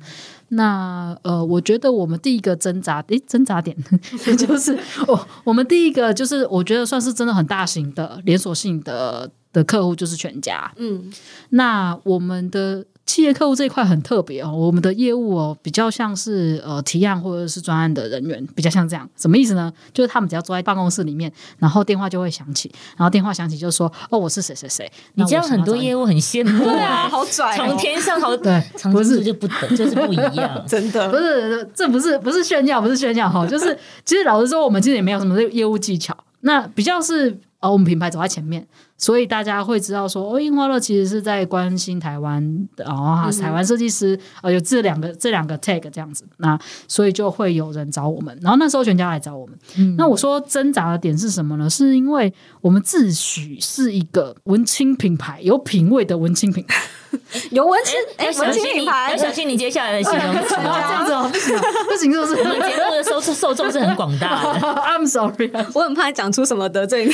[0.49, 3.75] 那呃，我觉得我们第一个挣扎， 诶，挣扎点
[4.37, 10.69] 就是我我们第一个就是我觉得算是真的很大型的连锁性的的客户就是全家。
[10.75, 11.09] 嗯，
[11.49, 19.71] 那我们的企业客户这一块很特别哦，我们的业务哦比较像是呃提案或者是专案的人员，比较像这样，什么意思呢？
[19.93, 30.49] 就是他们只要坐在办公室里面，然后电话就会响起，然后电话响起就说哦我是谁谁谁，你这样很多业务很羡慕 对啊，啊，好拽从哦，天上好 对长不是不是就不等，就是不一样。
[30.65, 49.57] 真的不是，这不是不是炫耀，不是炫耀哈，就是其实老实说，我们其实也没有什么业务技巧，那比较是呃我们品牌走在前面，所以大家会知道说，哦，樱花乐其实是在关心台湾的，然后、台湾设计师呃有这两个这两个 tag 这样子，那所以就会有人找我们，然后那时候全家来找我们，
[49.95, 51.69] 那我说挣扎的点是什么呢？
[51.69, 56.75] 是因为我们自诩是一个文青品牌，有品味的文青品牌。
[57.51, 61.05] 有文青哎，要文青小心你，品牌要小心你接下来的形容词哇， 这样哦。
[61.05, 64.59] 子哦，不行啊，不行，是不是我们节目的受受众是很广大的？
[64.83, 67.13] I'm sorry，我很怕讲出什么得罪你。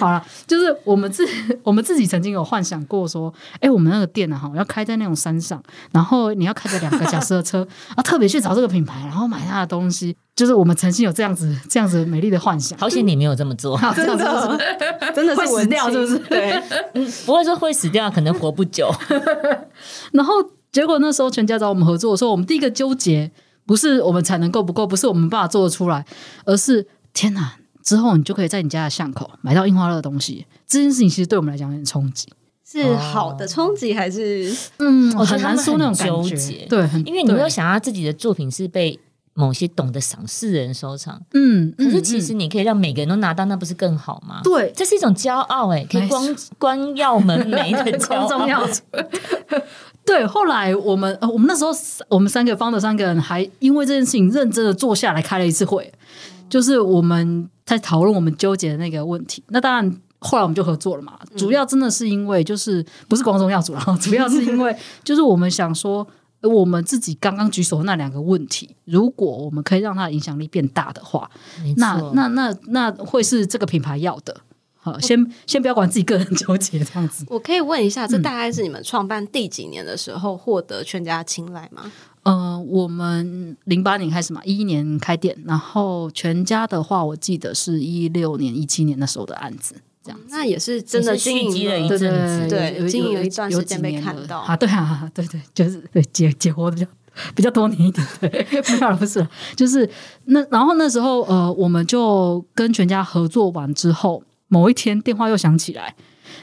[0.00, 1.26] 好了，就是我们自
[1.62, 12.78] 我们自己曾经有幻想过说，哎、我们那个店呢、哈，要开在那种山上，然后你要开着两个小时的车，啊，特别去找这个品牌，然后买他的东西，就是我们曾经有这样子这样子美丽的幻想。
[12.78, 16.62] 好险你没有这么做，好，这样子就是真的是会死掉是不是对，
[17.26, 18.90] 不会说会死掉，可能活不久。
[20.12, 20.34] 然后
[20.70, 23.30] 结果那时候全家找我们合作的时候，我们第一个纠结
[23.66, 26.04] 不是我们产能够不够，不是我们办法做得出来，
[26.44, 27.54] 而是天哪！
[27.84, 32.28] 之后你就可以在你家的巷口买到樱花乐的东西，这件事情其实对我们来讲有点冲击。
[32.64, 38.98] 是好的冲击还是嗯，我很难说那种纠结对，很因为你没有想到自己的作品是被
[39.34, 44.40] 某些懂得赏识的人收藏，嗯，可是其实你可以让每个人都拿到，那不是更好吗？
[44.44, 48.46] 对这是一种骄傲哎、可以光光耀门楣的骄空中傲。
[48.46, 48.68] 要
[50.04, 51.70] 对，后来我们呃，我们那时候
[52.08, 55.92] 我们三个方的三个人还因为这件事情认真的坐下来开了一次会，
[56.50, 59.42] 就是我们在讨论我们纠结的那个问题。
[59.48, 60.00] 那当然。
[60.24, 71.30] 后来我们就合作了嘛，主要真的是因为就是不是光宗耀祖，然 后主要是因为就是我们想说，呃我们自己刚刚举手的那两个问题，如果我们可以让它的影响力变大的话，
[71.76, 74.36] 那，那那那会是这个品牌要的。
[74.84, 77.24] 好，先先不要管自己个人纠结这样子。
[77.28, 81.92] 我可以问一下，这大概是你们创办第几年的时候获得全家青睐吗？
[82.24, 90.20] 呃，我们零八年开始嘛，一一年开店，然后全家的话，我记得是一六年、一七年那时候的案子，这样。
[90.30, 96.86] 那也是真的经营蓄积了一对阵子对有经营了一段时间被看到啊，对啊，对对，就是对解解惑的比较
[97.34, 98.46] 比较多年一点，对，
[98.80, 99.88] 没不是，就是
[100.26, 105.94] 那然后那时候呃，我们就跟全家合作完之后，某一天电话又响起来，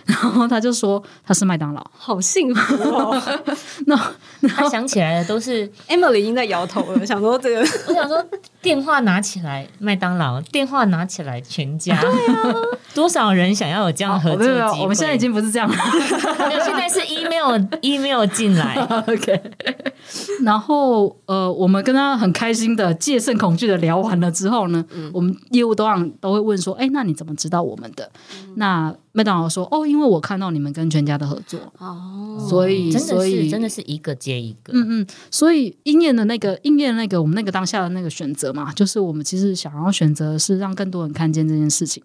[0.05, 3.19] 然后他就说他是麦当劳，好幸福哦
[3.87, 4.13] 那
[4.47, 5.67] 他想起来的都是！
[5.89, 8.23] Emily 已经在摇头了，想说这个我想说，
[8.61, 11.99] 电话拿起来麦当劳，电话拿起来全家，
[12.99, 14.81] 多少人想要有这样的合作机会？
[14.81, 15.75] 我们现在已经不是这样了。
[16.49, 18.75] 没有，现在是 email email 进来
[19.07, 19.41] ，OK，
[20.43, 24.83] 然后呃，我们跟他很开心的戒慎恐惧的聊完了之后呢，
[25.13, 28.11] 我们业务都让都会问说，哎，那你怎么知道我们的？
[28.55, 34.71] 那麦当劳说，哦，因为我看到你们跟全家的合作，哦，所以真的所以是真的是一个接一个。
[34.73, 42.03] 嗯嗯，所以应验的那个应验的那个我们那个当下的那个选择嘛，就是我们其实想要选择是让更多人看见这件事情。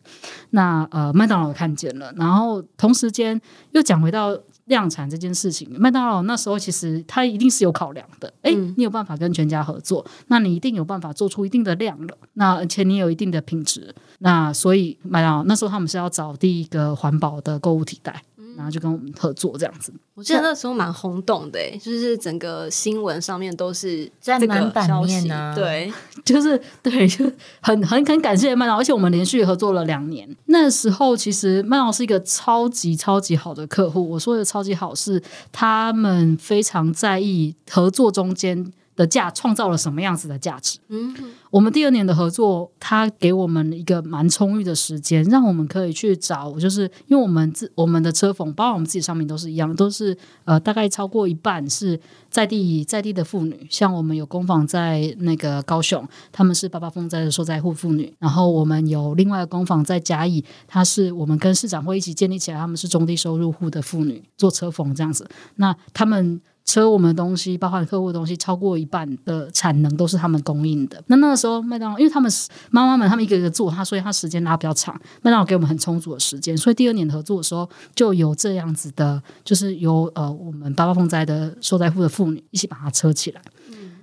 [0.50, 3.40] 那呃，麦当劳看见了，然后同时间
[3.72, 4.36] 又讲回到
[4.66, 8.33] 量产这件事情，麦当劳那时候其实它一定是有考量的。
[8.42, 18.22] 哎、嗯你有办法跟全家合作，那你一定有办法做出一定的量了，那而且你有一定的品质，那所以麦当劳那时候他们是要找第一个环保的购物替代。
[18.56, 25.92] 然后就跟我们合作这样子，我记得那时候蛮轰动的，诶，就是整个新闻上面都是占这个消息对，
[26.24, 27.24] 就是对，就
[27.60, 30.28] 很很很感谢麦当，而且我们连续合作了两年。
[30.46, 40.78] 那时候其实麦当是一个超级超级好的客户，我说的超级好是他们非常在意合作中间的价创造了什么样子的价值。
[40.88, 41.14] 嗯，
[41.50, 51.98] 我们第二年的合作，它给我们一个蛮充裕的时间，让我们可以去找，就是因为我们自我们的车缝，包括我们自己商品都是一样，都是呃大概超过一半是
[52.30, 66.40] 在地在地的妇女，像我们有工坊在那个高雄，他们是八八风灾的受灾户妇女，然后我们有另外的工坊在嘉义，它是我们跟市长会一起建立起来，他们是中低收入户的妇女做车缝这样子，那他们。
[66.64, 71.03] 车我们的东西，包括客户的东西，超过一半的产能都是他们供应的。
[71.09, 74.94] 那那个时候，麦当劳因为他们是妈妈们，他们一个一个做，他所以他时间拉比较长。
[75.22, 83.42] 麦当劳给我们很充足的时间，所以第二年合作的时候，就有这样子的，就是由呃我们八八风灾的受灾户的妇女一起把它车起来。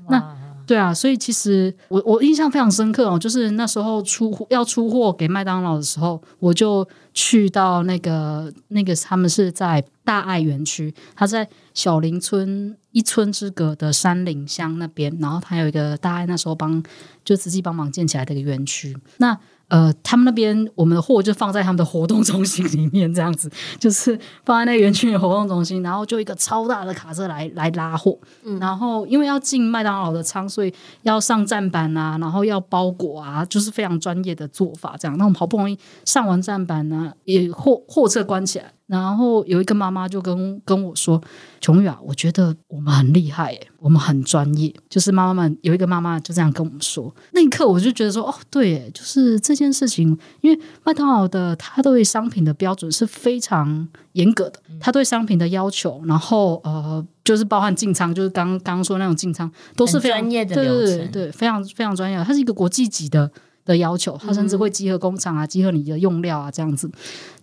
[0.08, 0.20] 那
[0.66, 16.84] 对啊，所以其实我我印象非常深刻哦，就是那时候出货要出货给麦当劳的时候，我就去到那个那个他们是在大爱园区，他在小林村一村之隔的山岭乡那边，然后他有一个大爱那时候帮
[17.24, 19.38] 就自己帮忙建起来的一个园区，那。
[19.72, 28.20] 呃，他们那边我们的货就放在他们的活动中心里面，这样子 就是放在那园区的活动中心，然后就一个超大的卡车来来拉货，
[28.60, 34.98] 然后因为要进麦当劳的仓，所以要上站板啊，然后要包裹啊，就是非常专业的做法。
[35.00, 38.74] 这样，那我们好不容易上完站板呢，也货货车关起来。
[38.92, 41.22] 然后有一个妈妈就跟跟我说
[41.62, 47.16] ：“琼宇啊，我觉得我们很厉害，诶，我们很专业。”就是妈妈们有一个妈妈就这样跟我们说。
[47.32, 62.22] 那一刻我就觉得说：“哦，对，就是这件事情，因为麦当劳的他对商品的标准是非常严格的，他对商品的要求，然后呃，就是包含进仓，就是刚刚刚说那种进仓都是非常专业的对对对，非常非常专业。
[62.22, 63.32] 它是一个国际级的
[63.64, 66.92] 的要求，它甚至会集合工厂啊，集合你的用料啊，这样子。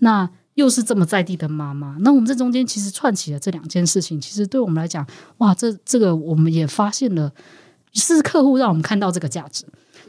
[0.00, 7.32] 那又是这么在地的妈妈，那我们这中间其实串起了这两件事情，其实对我们来讲，哇，这这个我们也发现了，
[7.92, 9.64] 是客户让我们看到这个价值，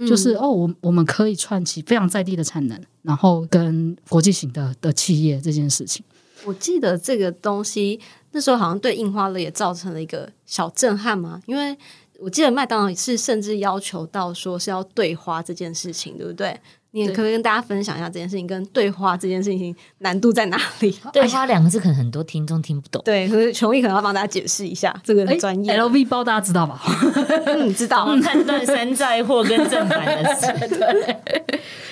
[0.08, 6.04] 就是哦，我我们可以串起非常在地的产能，然后跟国际型的的企业这件事情。
[6.46, 8.00] 我记得这个东西
[8.32, 11.78] 那时候好像对印花乐也造成了一个小震撼嘛，因为
[12.20, 16.60] 我记得麦当劳是甚至要求到说是要对花这件事情，对不对？
[16.92, 20.96] 你也可不可以跟大家分享一下这件事情跟对话这件事情难度在哪里？
[21.14, 23.02] 对话两个字可能很多听众听不懂。
[23.06, 25.78] 对， 可是琼毅可能要帮大家解释一下这个很专业。
[25.80, 26.82] LV 包大家知道吧？
[27.46, 28.06] 嗯，知道。
[28.24, 30.48] 判断山寨货跟正版的事，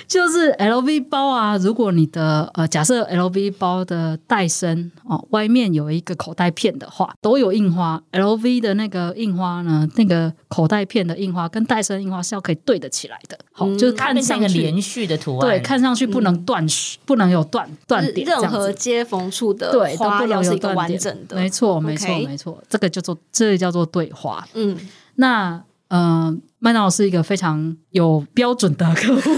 [0.07, 8.01] 就是 LV 包啊，如果你的呃，假设 LV 包的袋身哦，外面有一个口袋片的话，都有印花。
[8.13, 15.49] LV 的那个印花呢，那个口袋片的印花跟袋身印花是要可以对得起来的，好、就是看上去连续的图案。
[15.49, 16.65] 对，看上去不能断，
[17.05, 20.97] 不能有断断点，任何接缝处的对都花不能要是一个有断点。
[20.97, 24.47] 完整的，没错，没错没错，这个叫做这个叫做对花。
[24.53, 24.77] 嗯，
[25.15, 29.29] 那呃，麦当劳是一个非常有标准的客户。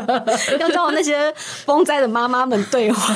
[0.58, 3.14] 要教那些风灾的妈妈们对话。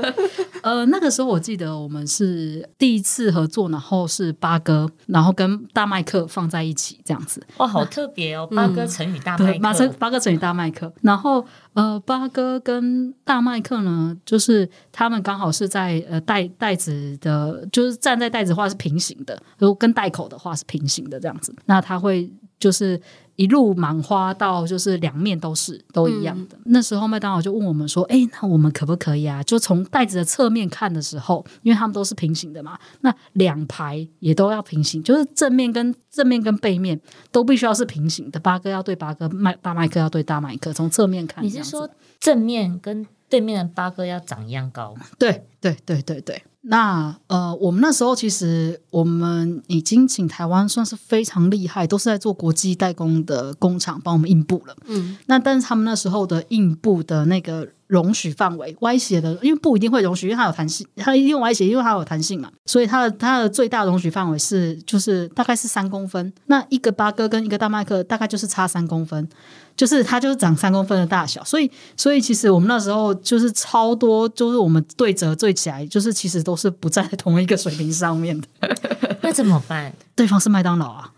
[0.62, 7.42] 呃，那个时候我记得我们是第一次合作，然后是八哥，然后跟大麦克放在一起这样子。
[7.56, 8.46] 哇，好特别哦！
[8.54, 22.30] 八哥成语大麦克车，八哥乘以大麦克，然后呃，八哥跟大麦克呢，就是他们刚好是在呃袋袋子的，就是站在袋子的话是平行的，如果跟袋口的话是平行的这样子，那他会
[22.60, 23.00] 就是
[23.36, 26.58] 一路满花到就是两面都是都一样的。
[26.66, 29.42] 那时候麦当劳就问我们说：“哎，那我们可不可以啊？
[29.42, 37.00] 就从袋子的侧面看的时候，因为他们都是平行的嘛，那两排也都要平行，就是正面跟正面跟背面
[37.32, 38.38] 都必须要是平行的。
[38.38, 41.42] 八哥要对八哥，麦大麦克要对大麦克，从侧面看。
[41.42, 41.88] 你是说
[42.20, 45.06] 正面跟对面的八哥要长一样高吗？
[45.18, 46.42] 对对对对对。
[46.62, 54.76] 那呃，我们那时候其实我们已经请台湾算是非常厉害，都是在做国际代工的工厂帮我们印布了。
[54.86, 66.30] 嗯，那但是他们那时候的印布的那个容许范围，歪斜的，因为布一定会容许，因为它有弹性，它一定歪斜，因为它有弹性嘛，所以它的它的最大容许范围是就是大概是三公分。
[66.46, 69.26] 那一个八哥跟一个大麦克大概就是差三公分，
[69.80, 78.46] 就是它就是长三公分的大小，所以所以其实我们那时候就是超多，就是我们对折对起来，就是其实都是不在同一个水平上面的。
[79.22, 79.90] 那怎么办？
[80.14, 81.10] 对方是麦当劳啊，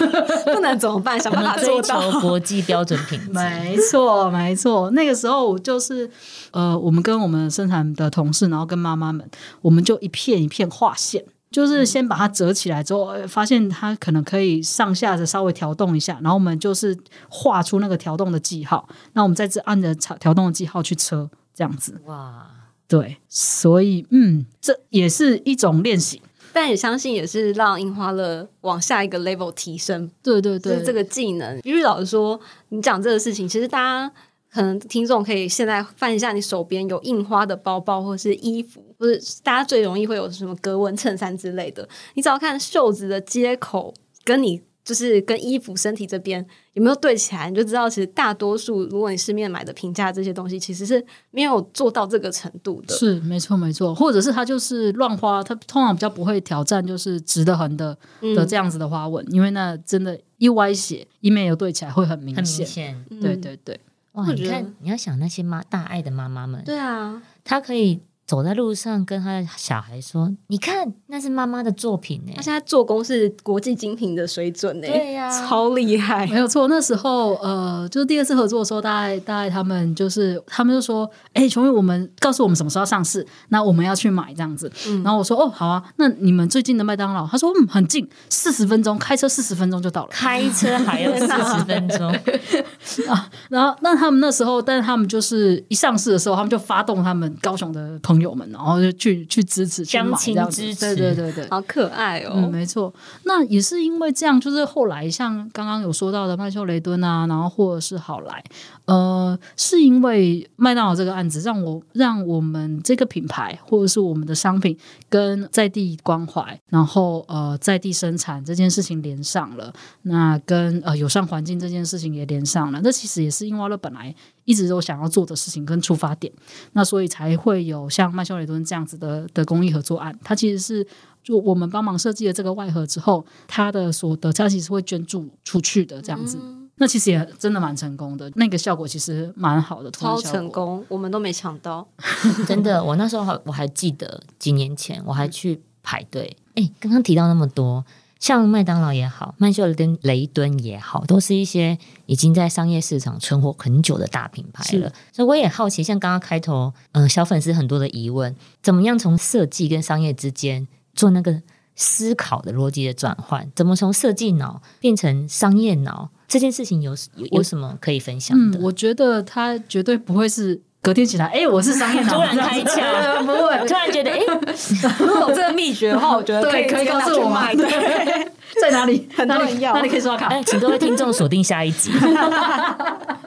[0.54, 1.20] 不能怎么办？
[1.20, 2.10] 想我办法追法做到。
[2.10, 3.28] 求国际标准品质。
[3.36, 4.90] 没错，没错。
[4.92, 6.10] 那个时候就是
[6.52, 9.28] 呃，我们跟我们生产的同事，然后跟妈妈们，
[9.60, 11.22] 我们就一片一片划线，
[11.56, 16.94] 就是先把它折起来之后，呃发现它可能可以上下的稍微调动一下，然后我们就是
[17.30, 21.98] 画出那个调动的记号，那我们再次按着调调动的记号去车，这样子。
[22.04, 22.46] 哇，
[22.86, 26.20] 对，所以嗯，这也是一种练习。
[26.52, 31.58] 但也相信也是让樱花乐往下一个 level 提升，对对对，就是这个技能。
[31.64, 32.38] 因为老实说，
[32.68, 34.12] 你讲这个事情，其实大家
[34.50, 43.92] 可能听众可以现在翻一下你手边有印花的包包或是衣服，或是大家最容易会有什么格纹衬衫之类的，你只要看袖子的接口
[44.24, 44.62] 跟你。
[44.86, 52.94] 就是跟衣服身体这边有没有对起来，你就知道其实大多数如果你市面买的平价这些东西，其实是没有做到这个程度的。
[52.94, 57.98] 是没错没错，或者是它就是乱花，它通常比较不会挑战就是直的横的
[58.36, 62.64] 的这样子的花纹，因为那真的，一歪斜一面有对起来会很明很明显。
[62.64, 63.04] 显。
[63.20, 63.80] 对对对，
[64.12, 72.42] 哇，你看，你要想那些妈大爱的妈妈们，对啊，她可以走在路上跟他的小孩说：“你看，那是妈妈的作品呢他。
[72.42, 76.26] 现在做工是国际精品的水准呢、对呀超厉害。
[76.26, 76.66] 没有错。
[76.66, 84.70] 那时候呃，就是第二次合作的时候，大概大概他们就是他们就说：“哎，琼玉，我们告诉我们什么时候要上市，那我们要去买这样子。
[85.04, 92.10] 然后我说：“哦，好啊，那你们最近的麦当劳？”他说：“嗯，很近，四十分钟，开车四十分钟就到了。”开车还要四十分钟，
[93.08, 101.48] 啊，然后那他们那时候，但是他们就是一上市的时候，他们就发动他们高雄的朋友们，然后就去去支持去买相亲这样子支持对对对对。
[101.50, 102.92] 好可爱哦、嗯，没错。
[103.24, 108.42] 那也是因为这样，就是后来像刚刚有说到的曼秀雷敦啊，然后或者是好来，
[108.86, 114.78] 呃，是因为麦当劳这个案子，让我让我们这个品牌或者是我们的商品
[115.08, 119.72] 跟在地关怀，然后呃在地生产这件事情连上了，
[120.02, 122.80] 那跟呃友善环境这件事情也连上了。
[122.84, 124.14] 那其实也是因为乐本来
[124.44, 126.32] 一直都想要做的事情跟出发点，
[126.72, 130.16] 那所以才会有像麦秀雷敦这样子的的公益合作案。
[130.22, 130.86] 它其实是
[131.24, 136.38] 就我们帮忙设计了这个外盒之后，它的所得它其实会捐助出去的这样子。
[136.78, 140.46] 那其实也真的蛮成功的，那个效果其实蛮好的，超成。
[140.50, 141.86] 功，我们都没抢到。
[142.46, 142.82] 真的。
[142.84, 146.36] 我那时候还我还记得几年前我还去排队。
[146.54, 147.84] 哎，刚刚提到那么多，
[148.20, 154.92] 像麦当劳也好，曼秀雷敦雷敦也好，都是一些已经在商业市场存活很久的大品牌了。
[155.12, 161.42] 所以我也好奇，像刚刚开头，嗯、小粉丝很多的疑问，怎么样从设计跟商业之间做那个
[161.74, 163.50] 思考的逻辑的转换？
[163.54, 166.10] 怎么从设计脑变成商业脑？
[166.28, 174.18] 这件事情有有有什么可以分享的？，嗯我觉得他绝对不会是隔天起来，哎、我是商业脑， 突然开窍 不会，突然觉得，哎、
[174.98, 177.50] 如果有这个秘诀的话，我觉得对，可以可以告诉我吗？
[177.52, 179.08] 去卖对，在哪里？
[179.14, 180.26] 很多人要哪里可以刷卡？
[180.26, 181.90] 哎，请各位听众锁定下一集，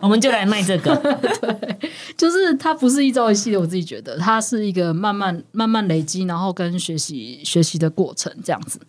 [0.01, 0.95] 我们就来卖这个。
[0.95, 1.79] 对
[2.17, 8.79] 就是它不是一朝一夕的，我自己觉得它是一个慢慢慢慢累积，然后跟学习学习的过程这样子。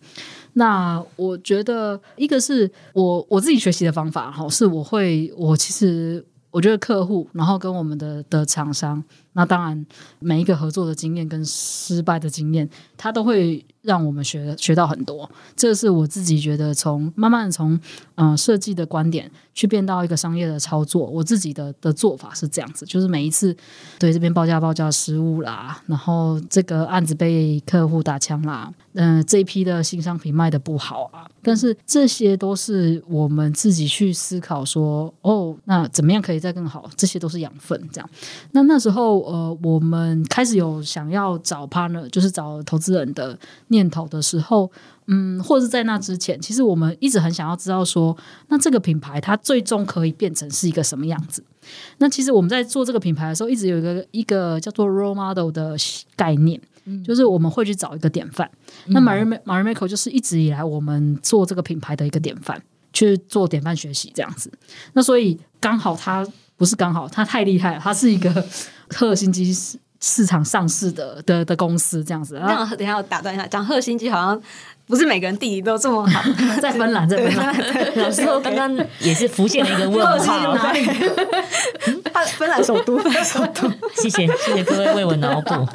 [0.53, 9.01] 那我觉得一个是我我自己学习的方法哈，是我会我其实我觉得客户，然后跟我们的的厂商，
[9.33, 9.85] 那当然
[10.19, 15.29] 每一个合作的经验跟失败的经验，他都会让我们学学到很多。
[15.55, 17.79] 这是我自己觉得从慢慢从
[18.15, 23.55] 嗯、设计的观点去变到一个商业的操作，我自己的的做法是这样子，就是每一次
[23.97, 36.89] 对这边报价报价失误啦，然后这个案子被客户打枪啦，嗯、这一批的新商品卖的不好啊，但是这些都是我们自己去思考说，哦，那怎么样可以再更好？
[36.95, 38.09] 这些都是养分，这样。
[38.51, 43.37] 那那时候呃，我们开始有想要找 partner，就是找投资人的
[43.67, 44.69] 念头的时候，
[45.07, 48.15] 嗯，或者是在那之前，其实我们一直很想要知道说，
[48.49, 51.43] 那这个品牌它最终可以变成是一个什么样子？
[51.97, 55.75] 那其实我们在做这个品牌的时候，一直有一个一个叫做 role model 的
[56.15, 56.59] 概念，
[57.05, 58.49] 就是我们会去找一个典范。
[58.87, 62.61] 那 Marie Marie Michael 就是一直以来我们做这个品牌的一个典范，
[62.93, 64.51] 去做典范学习这样子。
[64.93, 68.45] 那所以刚好他不是刚好，他太厉害了，他是一个
[68.89, 72.33] 核心机市市场上市的的的公司这样子。
[72.33, 74.41] 这然后等一下我打断一下，讲赫辛基好像
[74.91, 76.21] 不是每个人地理都这么好。
[76.61, 77.55] 在芬兰，在芬兰，
[77.95, 80.85] 老师说刚刚也是浮现了一个问号， 哪里？
[82.13, 83.71] 他 芬兰首都，芬兰首都。
[83.95, 85.65] 谢谢谢谢各位为我脑补。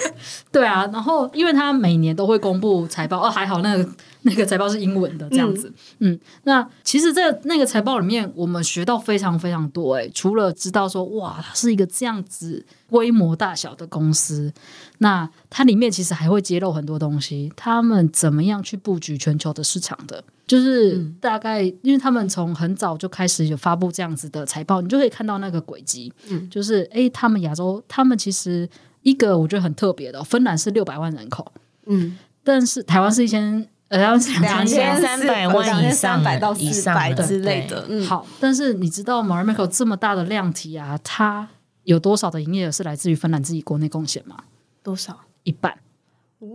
[0.52, 3.88] 对啊，然后因为他每年都会公布财报，哦，还好那个
[4.22, 14.52] 那个财报是英文的这样子，嗯那其实，在那个财报里面，我们学到非常非常多，诶，除了知道说，哇，它是一个这样子规模大小的公司，
[14.98, 20.22] 那它里面其实还会揭露很多东西，他们怎么样去布局全球的市场的。
[20.46, 26.10] 就是大概，因为他们从很早就开始有发布这样子的财报，你就可以看到那个轨迹。
[26.30, 28.66] 嗯，就是诶，他们亚洲，他们其实
[29.08, 31.50] 一个我觉得很特别的哦、芬兰是六百万人口，
[31.86, 37.86] 嗯，但是台湾是一千，呃，台湾是两千三百万以上三百到以四百上的之类的。
[37.88, 41.48] 嗯，好，但是你知道 Marimekko 这么大的量体啊，它
[41.84, 44.36] 有多少的营业额是来自于芬兰自己国内贡献吗？
[44.82, 45.18] 多少？
[45.44, 45.72] 一半，
[46.40, 46.48] 哦。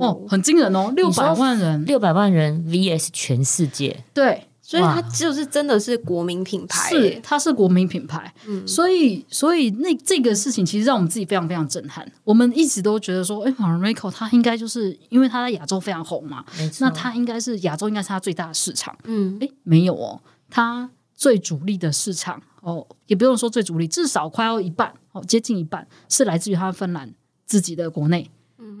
[0.00, 8.32] 哦，很惊人哦，六百万人，六百万人 VS 全世界，对，所以它就是真的是国民品牌是，它是国民品牌，
[8.64, 12.08] 所以所以那这个事情其实让我们自己非常非常震撼。
[12.22, 16.44] 我们一直都觉得说，哎 r i c o 它应该就是因为它在亚洲非常红嘛。
[16.78, 18.96] 那它应该是亚洲应该是它最大的市场。
[19.02, 27.12] 嗯哎，没有哦，它最主力的市场哦，也不用说最主力，至少快要一半哦，接近一半是来自于它芬兰
[27.44, 28.30] 自己的国内。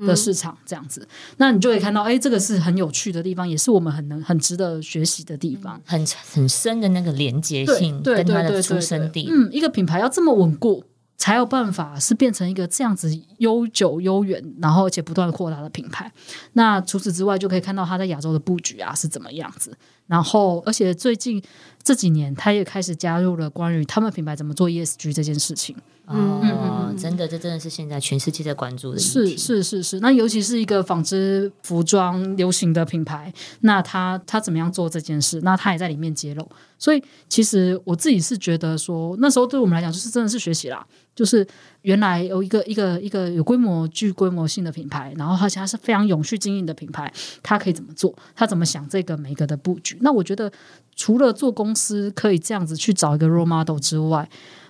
[0.06, 5.80] 的市场这样子，那你就会看到，哎，这个是很有趣的地方，也是我们很能很值得学习的地方。
[5.84, 10.84] 很很深的那个连接性，跟它的出生地，嗯，一个品牌要这么稳固，
[11.20, 16.10] 才有办法是变成一个这样子悠久悠远，然后而且不断扩大的品牌。
[16.54, 19.76] 那除此之外，就可以看到它在亚洲的布局啊是怎么样子。
[20.06, 21.40] 然后，而且最近
[21.82, 25.76] 这几年，它也开始加入了关于他们品牌怎么做 ESG 这件事情。
[26.08, 29.36] 嗯，真的，这真的是现在全世界在关注的议是。
[29.36, 35.42] 是是是，那尤其是一个纺织服装流行的品牌，那他他怎么样做这件事？
[35.42, 36.48] 那他也在里面揭露。
[36.80, 40.84] 所以其实我自己是觉得说，那时候对我们来讲，就是真的是学习啦。
[41.14, 41.46] 就是
[41.82, 47.12] 原来有一个一个一个有规模、具规模性的品牌，然后而且它是非常永续经营的品牌，
[47.42, 48.16] 它可以怎么做？
[48.34, 49.98] 它怎么想这个每个的布局？
[50.00, 50.50] 那我觉得
[50.96, 54.26] 除了做公司可以这样子去找一个 role model 之外，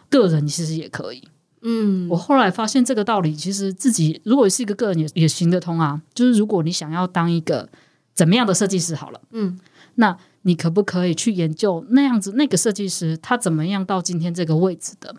[0.08, 1.22] 个人其实也可以。
[1.62, 6.00] 嗯我后来发现这个道理，其实自己如果是一个个人也也行得通啊。
[6.12, 7.68] 就是如果你想要当一个
[8.12, 9.60] 怎么样的设计师好了，嗯，
[9.96, 15.14] 那你可不可以去研究那样子那个设计师他怎么样到今天这个位置的？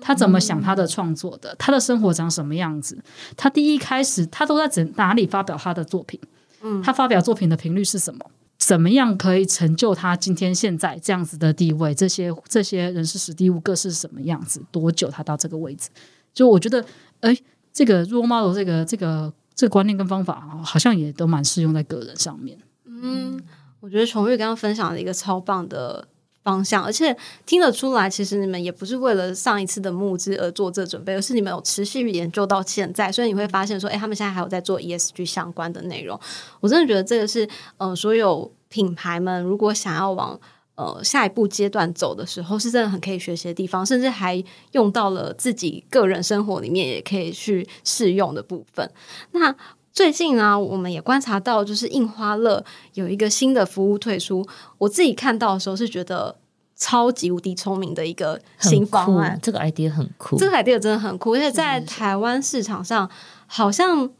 [0.00, 1.54] 他怎么想他的创作的？
[1.58, 2.98] 他的生活长什么样子？
[3.36, 6.20] 他第一开始他都在怎哪里发表他的作品？
[6.62, 8.24] 嗯，他发表作品的频率是什么？
[8.58, 11.94] 怎么样可以成就他今天现在这样子的地位？
[11.94, 14.62] 这些这些人事史地物各是什么样子？
[14.72, 15.90] 多久他到这个位置？
[16.32, 16.84] 就我觉得，
[17.20, 17.36] 哎，
[17.72, 22.58] 这个 role model 这个这个这个观念跟方法，好像也都蛮适用在个人上面。
[22.86, 23.38] 嗯，
[23.80, 26.06] 我觉得崇玉刚刚分享了一个超棒的
[26.42, 36.18] 方向，而且听得出来，其实你们也不是为了上一次的募资而做这准备，而是你们有持续研究到现在，所以你会发现说，哎，他们现在还有在做 ESG 相关的内容。
[36.60, 37.48] 我真的觉得这个是，
[37.78, 40.38] 呃，所有品牌们如果想要往
[40.76, 48.88] 呃下一步阶段走的时候，是真的很可以学习的地方，甚至还用到了自己个人生活里面也可以去适用的部分。
[49.32, 49.54] 那
[49.96, 54.46] 最近呢，我们也观察到，就是印花乐有一个新的服务推出。
[54.76, 56.36] 我自己看到的时候是觉得
[56.76, 60.36] 超级无敌聪明的一个新方案，，这个 idea 很酷。
[60.36, 63.10] 这个 idea 真的很酷，而且在台湾市场上
[63.46, 64.10] 好像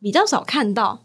[0.00, 1.02] 比较少看到。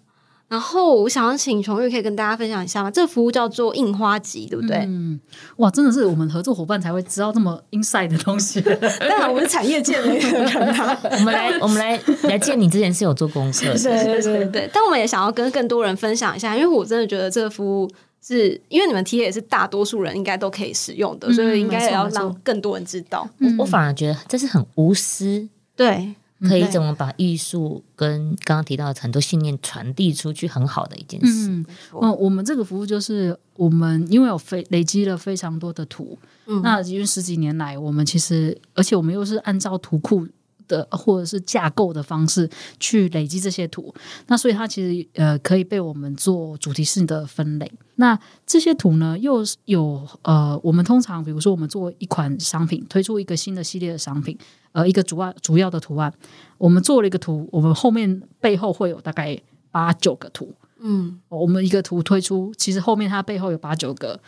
[0.52, 2.92] 然后我想要请琼玉可以跟大家分享一下吗？
[2.92, 4.80] 这个服务叫做印花集，对不对？
[4.80, 5.18] 嗯，
[5.56, 8.60] 哇，真的是我们合作伙伴才会知道这么 inside 的东西。
[9.00, 10.46] 当然，我们是产业界的人
[10.78, 11.00] 啊。
[11.04, 17.90] 我们来，我们来来见你之前是有做功课 的，对对对对，但我们也想要跟更多人分享一下，因为我真的觉得这个服务
[18.22, 23.26] 是因为你们 T 也是大多数人应该都可以使用的，嗯所以应该也要让更多人知道。
[23.40, 25.48] 我我反而觉得这是很无私，
[25.78, 26.16] 对，对
[26.48, 31.48] 可以怎么把艺术跟刚刚提到的很多信念传递出去，很好的一件事。
[31.50, 31.66] 嗯，
[32.02, 36.18] 嗯，我们这个服务就是我们因为有非累积了非常多的图，
[36.48, 40.28] 嗯那因为十几年来，我们其实而且我们又是按照图库。
[40.72, 42.50] 的或者是架构的方式
[42.80, 43.94] 去累积这些图，
[44.28, 47.70] 那所以它其实呃可以被我们做主题式的分类。
[47.96, 48.18] 那
[48.48, 54.38] 这些图呢，又有呃，我们通常比如说我们做一款商品，推出一个新的系列的商品，
[54.72, 56.12] 呃，一个主要主要的图案，
[56.58, 59.38] 我们做了一个图，我们后面背后会有大概
[59.70, 61.20] 八九个图，嗯。
[61.28, 64.20] 我们一个图推出，其实后面它背后有八九个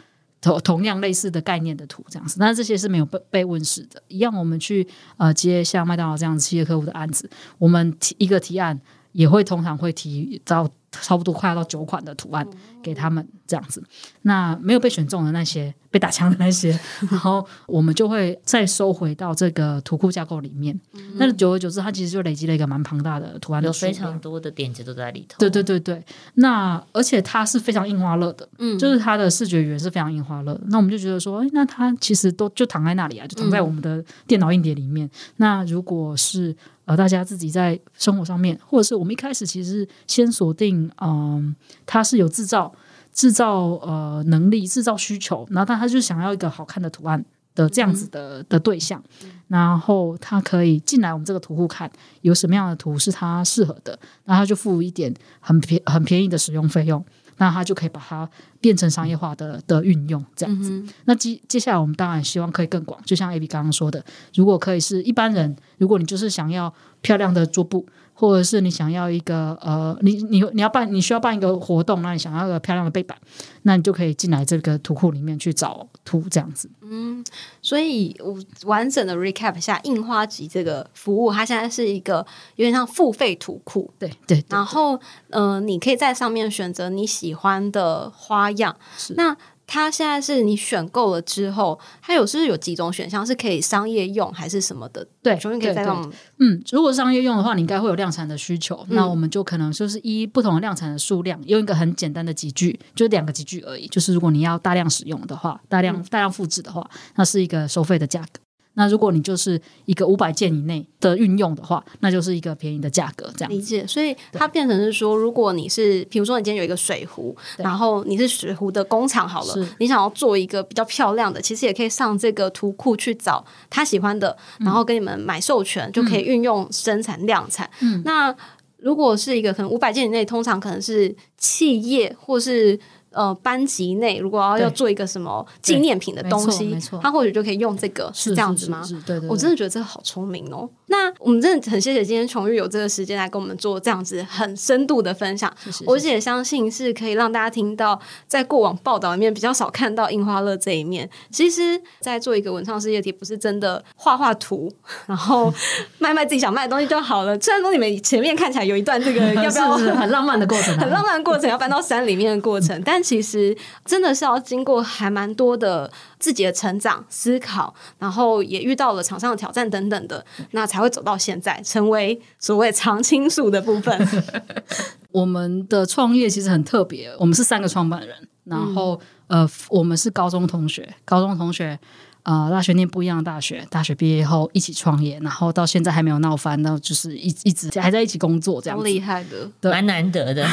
[0.43, 2.35] 同同样类似的概念的图，这样子。
[2.37, 4.03] 但这些是没有被被问世的。
[4.09, 4.85] 一样，我们去
[5.15, 8.77] 呃接像麦当劳这样子企业客户的案子，我们提一个提案
[9.13, 12.45] 也会通常会提到差不多快要到九款的图案
[12.83, 13.83] 给他们这样子。
[14.23, 16.77] 那没有被选中的那些被打枪的那些，
[17.09, 20.79] 然后我们就会再收回到这个图库架构里面。
[21.15, 25.37] 那久而久之，它其实就累积了一个蛮庞大的图案的有，非常多的点子都在里头。
[25.39, 26.03] 对对对对，
[26.35, 30.61] 那而且它是非常印花乐的，嗯就是它的视觉语言是非常印花乐的。
[30.67, 35.09] 那我们就觉得说，哎，那它其实都就躺在那里啊，就躺在我们的电脑硬碟里面。
[35.37, 36.55] 那如果是
[36.85, 41.55] 呃大家自己在生活上面，或者是我们一开始其实先锁定，嗯、
[41.85, 42.72] 它是有制造
[43.13, 47.23] 制造呃能力、制造需求，然后但他就想要一个好看的图案。
[47.55, 48.99] 的这样子的、的对象，
[49.47, 51.87] 然后他可以进来我们这个图库看
[52.21, 53.91] 有什么样的图是他适合的，
[54.25, 57.05] 然后他就付一点很便很便宜的使用费用，
[57.37, 58.27] 那他就可以把它
[58.59, 60.83] 变成商业化的的运用这样子。
[61.05, 64.03] 那接接下来我们当然希望可以更广，就像 A B 刚刚说的，
[64.33, 67.85] 如果可以是一般人，如果你就是想要漂亮的桌布。
[68.23, 73.17] 或者是你想要一个呃，你你你要办你需要办一个活动，那你想要一个漂亮的背板，
[73.63, 76.69] 那你就可以进来这个图库里面去找图这样子。
[76.83, 77.21] 嗯
[77.61, 84.97] 所以我完整的 recap 一下，印花集这个服务，它现在是一个有点像付费图库，对对对然后
[85.29, 88.73] 呃，你可以在上面选择你喜欢的花样。
[88.97, 89.35] 是那
[89.73, 95.03] 它现在是你选购了之后，它有是有几种选项是可以商业用还是什么的？
[95.23, 103.87] 对重新可以再用嗯，如果商业用的话，你应该会有量产的需求，嗯那我们就可能就是依不同的量产的数量，用一个很简单的集句，就是两个集句而已。
[103.87, 108.39] 就是如果你要大量使用的话，大量、嗯大量复制的话，那是一个收费的价格。
[108.75, 113.51] 那如果你就是一个五百件以内的运用的话，那就是一个便宜的价格，这样。
[113.51, 127.69] 理解，所以它变成是说，如果你是，比如说你今天有一个水壶，然后你是水壶的工厂好了，你想要做一个比较漂亮的，其实也可以上这个图库去找他喜欢的，嗯然后跟你们买授权，就可以运用生产量产。
[128.03, 128.35] 那
[128.77, 132.79] 如果是一个可能五百件以内，通常可能是企业或是。
[133.13, 138.81] 呃，班级内如果要要做一个什么纪念品的东西没错没错，它或许就可以用这个，是这样子吗？
[138.81, 140.69] 是是是对对对我真的觉得这个好聪明哦。
[140.93, 145.51] 那我们真的很谢谢今天琼玉有这个时间来跟我们做这样子很深度的分享。
[145.87, 151.09] 我也相信是可以让大家听到，在过往报道里面比较少看到印花乐这一面。
[151.31, 154.71] 其实，在做一个文创事业体，不是真的画画图，
[155.07, 155.51] 然后
[155.97, 157.39] 卖卖自己想卖的东西就好了。
[157.39, 165.89] 虽然说你们前面看起来有一段这个 要不要很浪漫的过程、啊，很浪漫的过程，要搬到山里面的过程， 但其实真的是要经过还蛮多的
[166.23, 174.07] 自己的成长、思考，然后也遇到了场上的挑战等等的，那才会走到现在，成为所谓常青树的部分。
[175.11, 178.15] 我们的创业其实很特别，我们是三个创办人，
[178.45, 178.97] 然后、
[179.27, 181.77] 呃，我们是高中同学，高中同学。
[182.23, 190.47] 呃，大学念不一样的大学，大学毕业后一起创业，然后到现在还没有闹翻，然后就是一一直还在一起工作这样厉害的，对蛮难得的。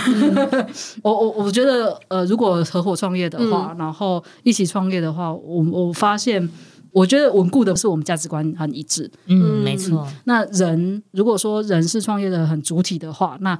[1.02, 6.48] 我我我觉得，呃，如果合伙创业的话，然后一起创业的话，我我发现，
[6.90, 9.08] 我觉得稳固的是我们价值观很一致。
[9.26, 10.04] 嗯，没错。
[10.24, 13.56] 那人如果说人是创业的很主体的话，那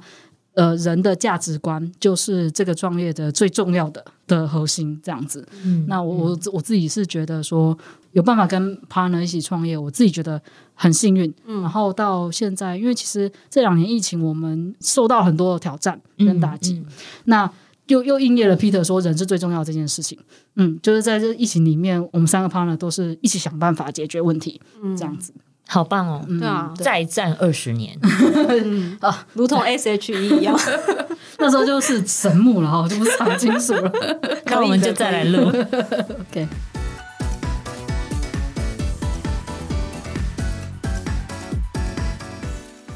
[0.53, 5.47] 呃人的价值观就是这个创业的最重要的的核心，这样子。
[5.63, 7.77] 嗯那我我我自己是觉得说
[8.11, 10.41] 有办法跟 partner 一起创业，我自己觉得
[10.73, 11.33] 很幸运。
[11.45, 16.85] 然后到现在，因为其实这两年疫情，我们受到很多的挑战跟打击，嗯
[17.25, 17.51] 那
[17.87, 20.17] 又又应验了 Peter 说人是最重要的这件事情。
[20.55, 25.33] 嗯，就是在这疫情里面，我们三个 partner 都是一起想办法解决问题，嗯这样子。
[25.67, 26.25] 好棒哦！
[26.27, 27.97] 嗯对啊再战二十年
[28.99, 30.53] 啊， 如同 S H E 一样。
[31.39, 33.91] 那时候就是神木了哈，就不是长金属了。
[34.45, 35.47] 那我们就再来录。
[35.47, 36.47] OK，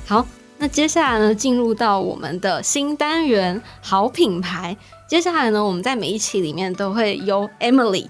[0.08, 0.24] 好，
[0.60, 4.78] 那接下来呢，进入到我们的新单元好品牌。
[5.08, 8.08] 接下来呢，我们在每一期里面都会由 Emily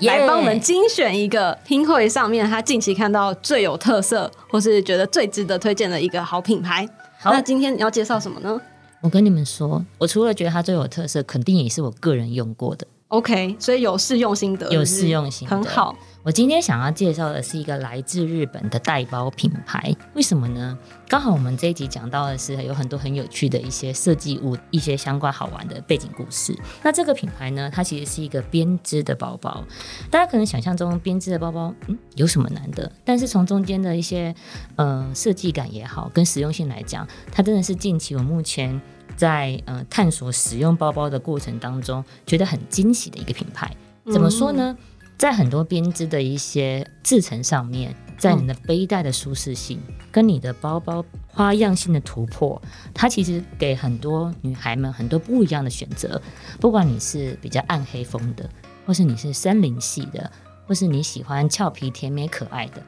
[0.00, 6.88] 来帮我们精选一个拼会上面他近期看到最有特色，或是觉得最值得推荐的一个好品牌。
[7.18, 8.58] 好那今天你要介绍什么呢
[9.02, 15.96] 我跟你们说，我除了觉得它最有特色，肯定也是我个人用过的，？OK，所以有试用心得，有试用心得很好。
[16.24, 20.76] 我今天想要介绍的是一个来自日本的代包品牌，为什么呢？
[21.06, 26.56] 刚好我们这一集讲到的是有很多很有趣的一些设计物、一些相关好玩的背景故事。
[26.82, 29.62] 那这个品牌呢，它其实是一个编织的包包。
[30.10, 32.90] 大家可能想象中编织的包包，嗯，有什么难的？
[33.04, 34.34] 但是从中间的一些
[34.76, 38.80] 呃设计感也好，跟实用性来讲，它真的是近期我目前
[39.16, 43.74] 在呃探索使用包包的过程当中，觉得很惊喜的一个品牌。
[44.12, 44.76] 怎么说呢？
[45.16, 52.60] 在很多编织的一些制成上面，在你的背带的舒适性、跟你的包包花样性的突破，
[52.92, 56.20] 它其实给很多女孩们很多不一样的选择。
[56.60, 58.50] 不管你是比较暗黑风的，
[58.84, 60.30] 或是你是森林系的，
[60.66, 62.82] 或是你喜欢俏皮甜美可爱的，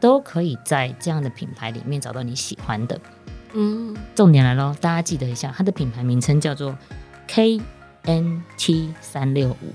[0.00, 2.98] 都可以在这样的品牌里面找到你喜欢的。
[3.54, 6.76] 嗯，重点来喽，大家记得一下，它的品牌名称叫做
[7.28, 9.72] KNT 三六五。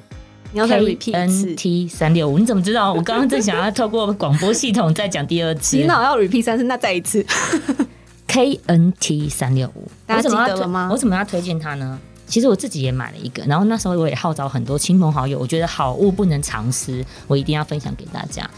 [0.53, 2.93] 你要再 repeat 一 N 次，T 三六五，你怎么知道？
[2.93, 7.25] 我刚刚正想要透过广播系统再讲第二次你脑要 repeat 三次，那再一次。
[8.27, 11.99] K N T 三六五，大家记得了吗我怎么要推荐它呢？
[12.25, 18.49] 其实我自己也买了一个，然后那时候我也号召很多亲朋好友，我觉得好物不能藏私，我一定要分享给大家。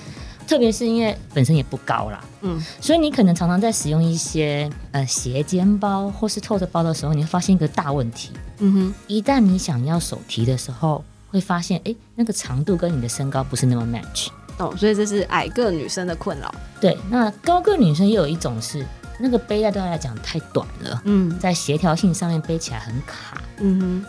[0.50, 14.30] 特别是因为本身也不高啦，嗯，所以你可能常常在使用一些呃斜肩包或是透着包的时候，你会发现一个大问题，嗯哼，一旦你想要手提的时候，会发现哎，诶那个长度跟你的身高不是那么 match。
[14.58, 14.74] 哦。
[14.76, 16.52] 所以这是矮个女生的困扰。
[16.82, 18.84] 对，那高个女生又有一种是
[19.20, 23.40] 那个背带对她来讲太短了，嗯在协调性上面背起来很卡。
[23.60, 24.06] 嗯哼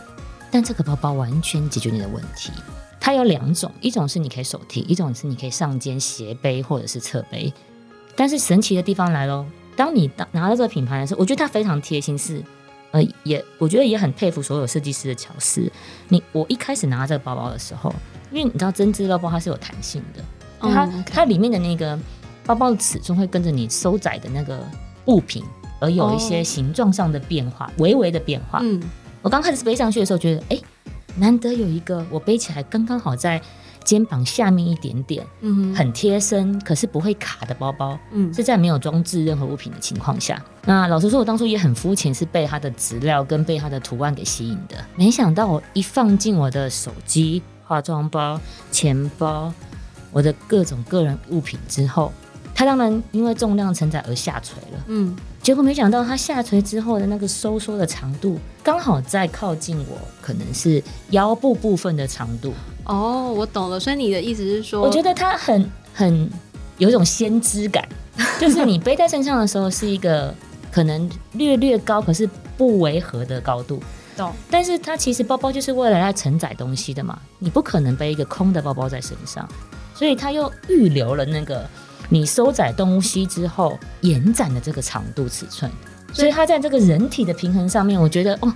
[0.49, 2.51] 但这个包包完全解决你的问题。
[3.01, 7.51] 它有两种，一种是你可以手提，一种是你可以上肩斜背或者是侧背。
[8.15, 9.43] 但是神奇的地方来喽，
[9.75, 12.43] 当你当拿到这个品牌的时候，我觉得它非常贴心，是
[12.91, 15.69] 呃也我觉得也很佩服所有设计师的巧思。
[16.09, 17.91] 你我一开始拿到这个包包的时候，
[18.31, 20.21] 因为你知道针织包包它是有弹性的，
[20.59, 21.97] 哦它、它里面的那个
[22.45, 24.63] 包包的尺寸会跟着你收窄的那个
[25.05, 25.43] 物品
[25.79, 28.59] 而有一些哦形状上的变化，微微的变化。
[28.61, 28.79] 嗯
[29.23, 30.63] 我刚开始背上去的时候，觉得哎、诶
[31.17, 33.41] 难得有一个我背起来刚刚好在
[33.83, 40.39] 肩膀下面一点点，嗯很贴身，可是不会卡的包包，嗯是在没有装置任何物品的情况下。
[40.65, 44.75] 那老实说，我当初也很肤浅，是被它的质料跟被它的图案给吸引的。
[44.95, 48.39] 没想到我一放进我的手机、化妆包、
[48.71, 49.51] 钱包，
[50.11, 52.13] 我的各种个人物品之后，
[52.61, 54.83] 它当然因为重量承载而下垂了。
[54.85, 62.53] 嗯结果没想到它下垂之后的那个收缩的长度，刚好在靠近我可能是腰部部分的长度。
[62.83, 63.79] 哦，我懂了。
[63.79, 66.29] 所以你的意思是说，我觉得它很很
[66.77, 67.83] 有一种先知感，
[68.39, 70.31] 就是你背在身上的时候是一个
[70.71, 73.81] 可能略略高，可是不违和的高度。
[74.15, 74.31] 懂。
[74.51, 79.49] 但是它其实包包就是为了来承载东西的嘛，你不可能背一个空的包包在身上，
[79.95, 81.67] 所以它又预留了那个
[82.13, 85.71] 你收窄东西之后延展的这个长度尺寸，
[86.11, 88.53] 所以它在这个人体的平衡上面，我觉得哦。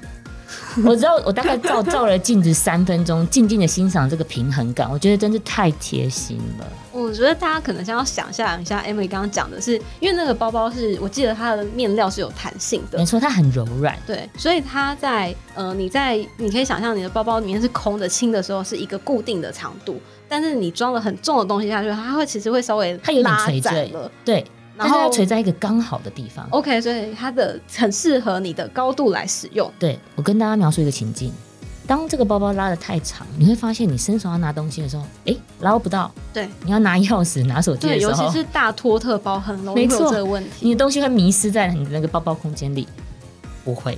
[0.85, 6.67] 我知道，我大概照照了镜子三分钟，静静的欣赏这个平衡感，我觉得真是太贴心了。
[6.91, 24.11] 我觉得大家可能先要想象一下，Emily 刚刚讲的是，因为那个包包是我记得它的面料是有弹性的没，错，它很柔软，对，所以它在呃，你在你可以想象你的包包里面是空的、轻的时候是一个固定的长度，但是你装了很重的东西下去，它会其实会稍微它有点垂坠了。
[24.23, 24.45] 对，
[24.75, 26.47] 然后它垂在一个刚好的地方。
[26.51, 29.71] OK，所以它的很适合你的高度来使用。
[29.79, 31.31] 对我跟大家描述一个情境：
[31.87, 40.49] 当这个包包拉的太长，你会发现你伸手要拿东西的时候，诶，捞不到；对你要拿钥匙、拿手机，尤的时候，其是大托特包很容易会有这个问题。
[40.61, 42.87] 你的东西会迷失在你的那个包包空间里。
[43.63, 43.97] 不会，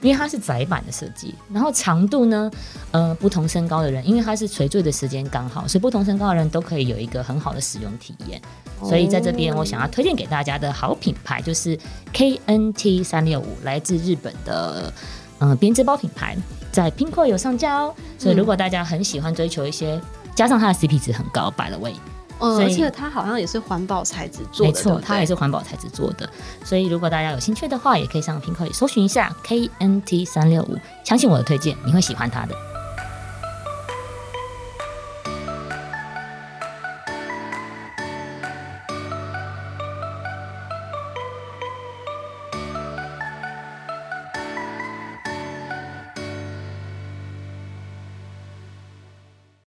[0.00, 2.50] 因为它是窄版的设计，然后长度呢，
[2.90, 8.40] 呃，不同身高的人，因为它是垂坠的时间刚好，所以不同身高的人都可以有一个很好的使用体验。
[8.82, 11.78] 所以在这边，我想要推荐给大家的好品牌就是
[12.14, 14.90] KNT 三六五，来自日本的
[15.38, 16.34] 嗯、呃编织包品牌，
[16.72, 17.94] 在 Pinko 有上架哦。
[18.18, 20.00] 所以如果大家很喜欢追求一些，
[20.34, 21.94] 加上它的 CP 值很高，by the way，
[22.40, 26.28] 嗯，所以而且它好像也是环保材质做的，没错，它也是环保材质做的。
[26.64, 32.54] 所以如果大家有兴趣的话，也可以上 Pinko 里搜寻一下 KNT 三六五，相信我的推荐，你会喜欢它的。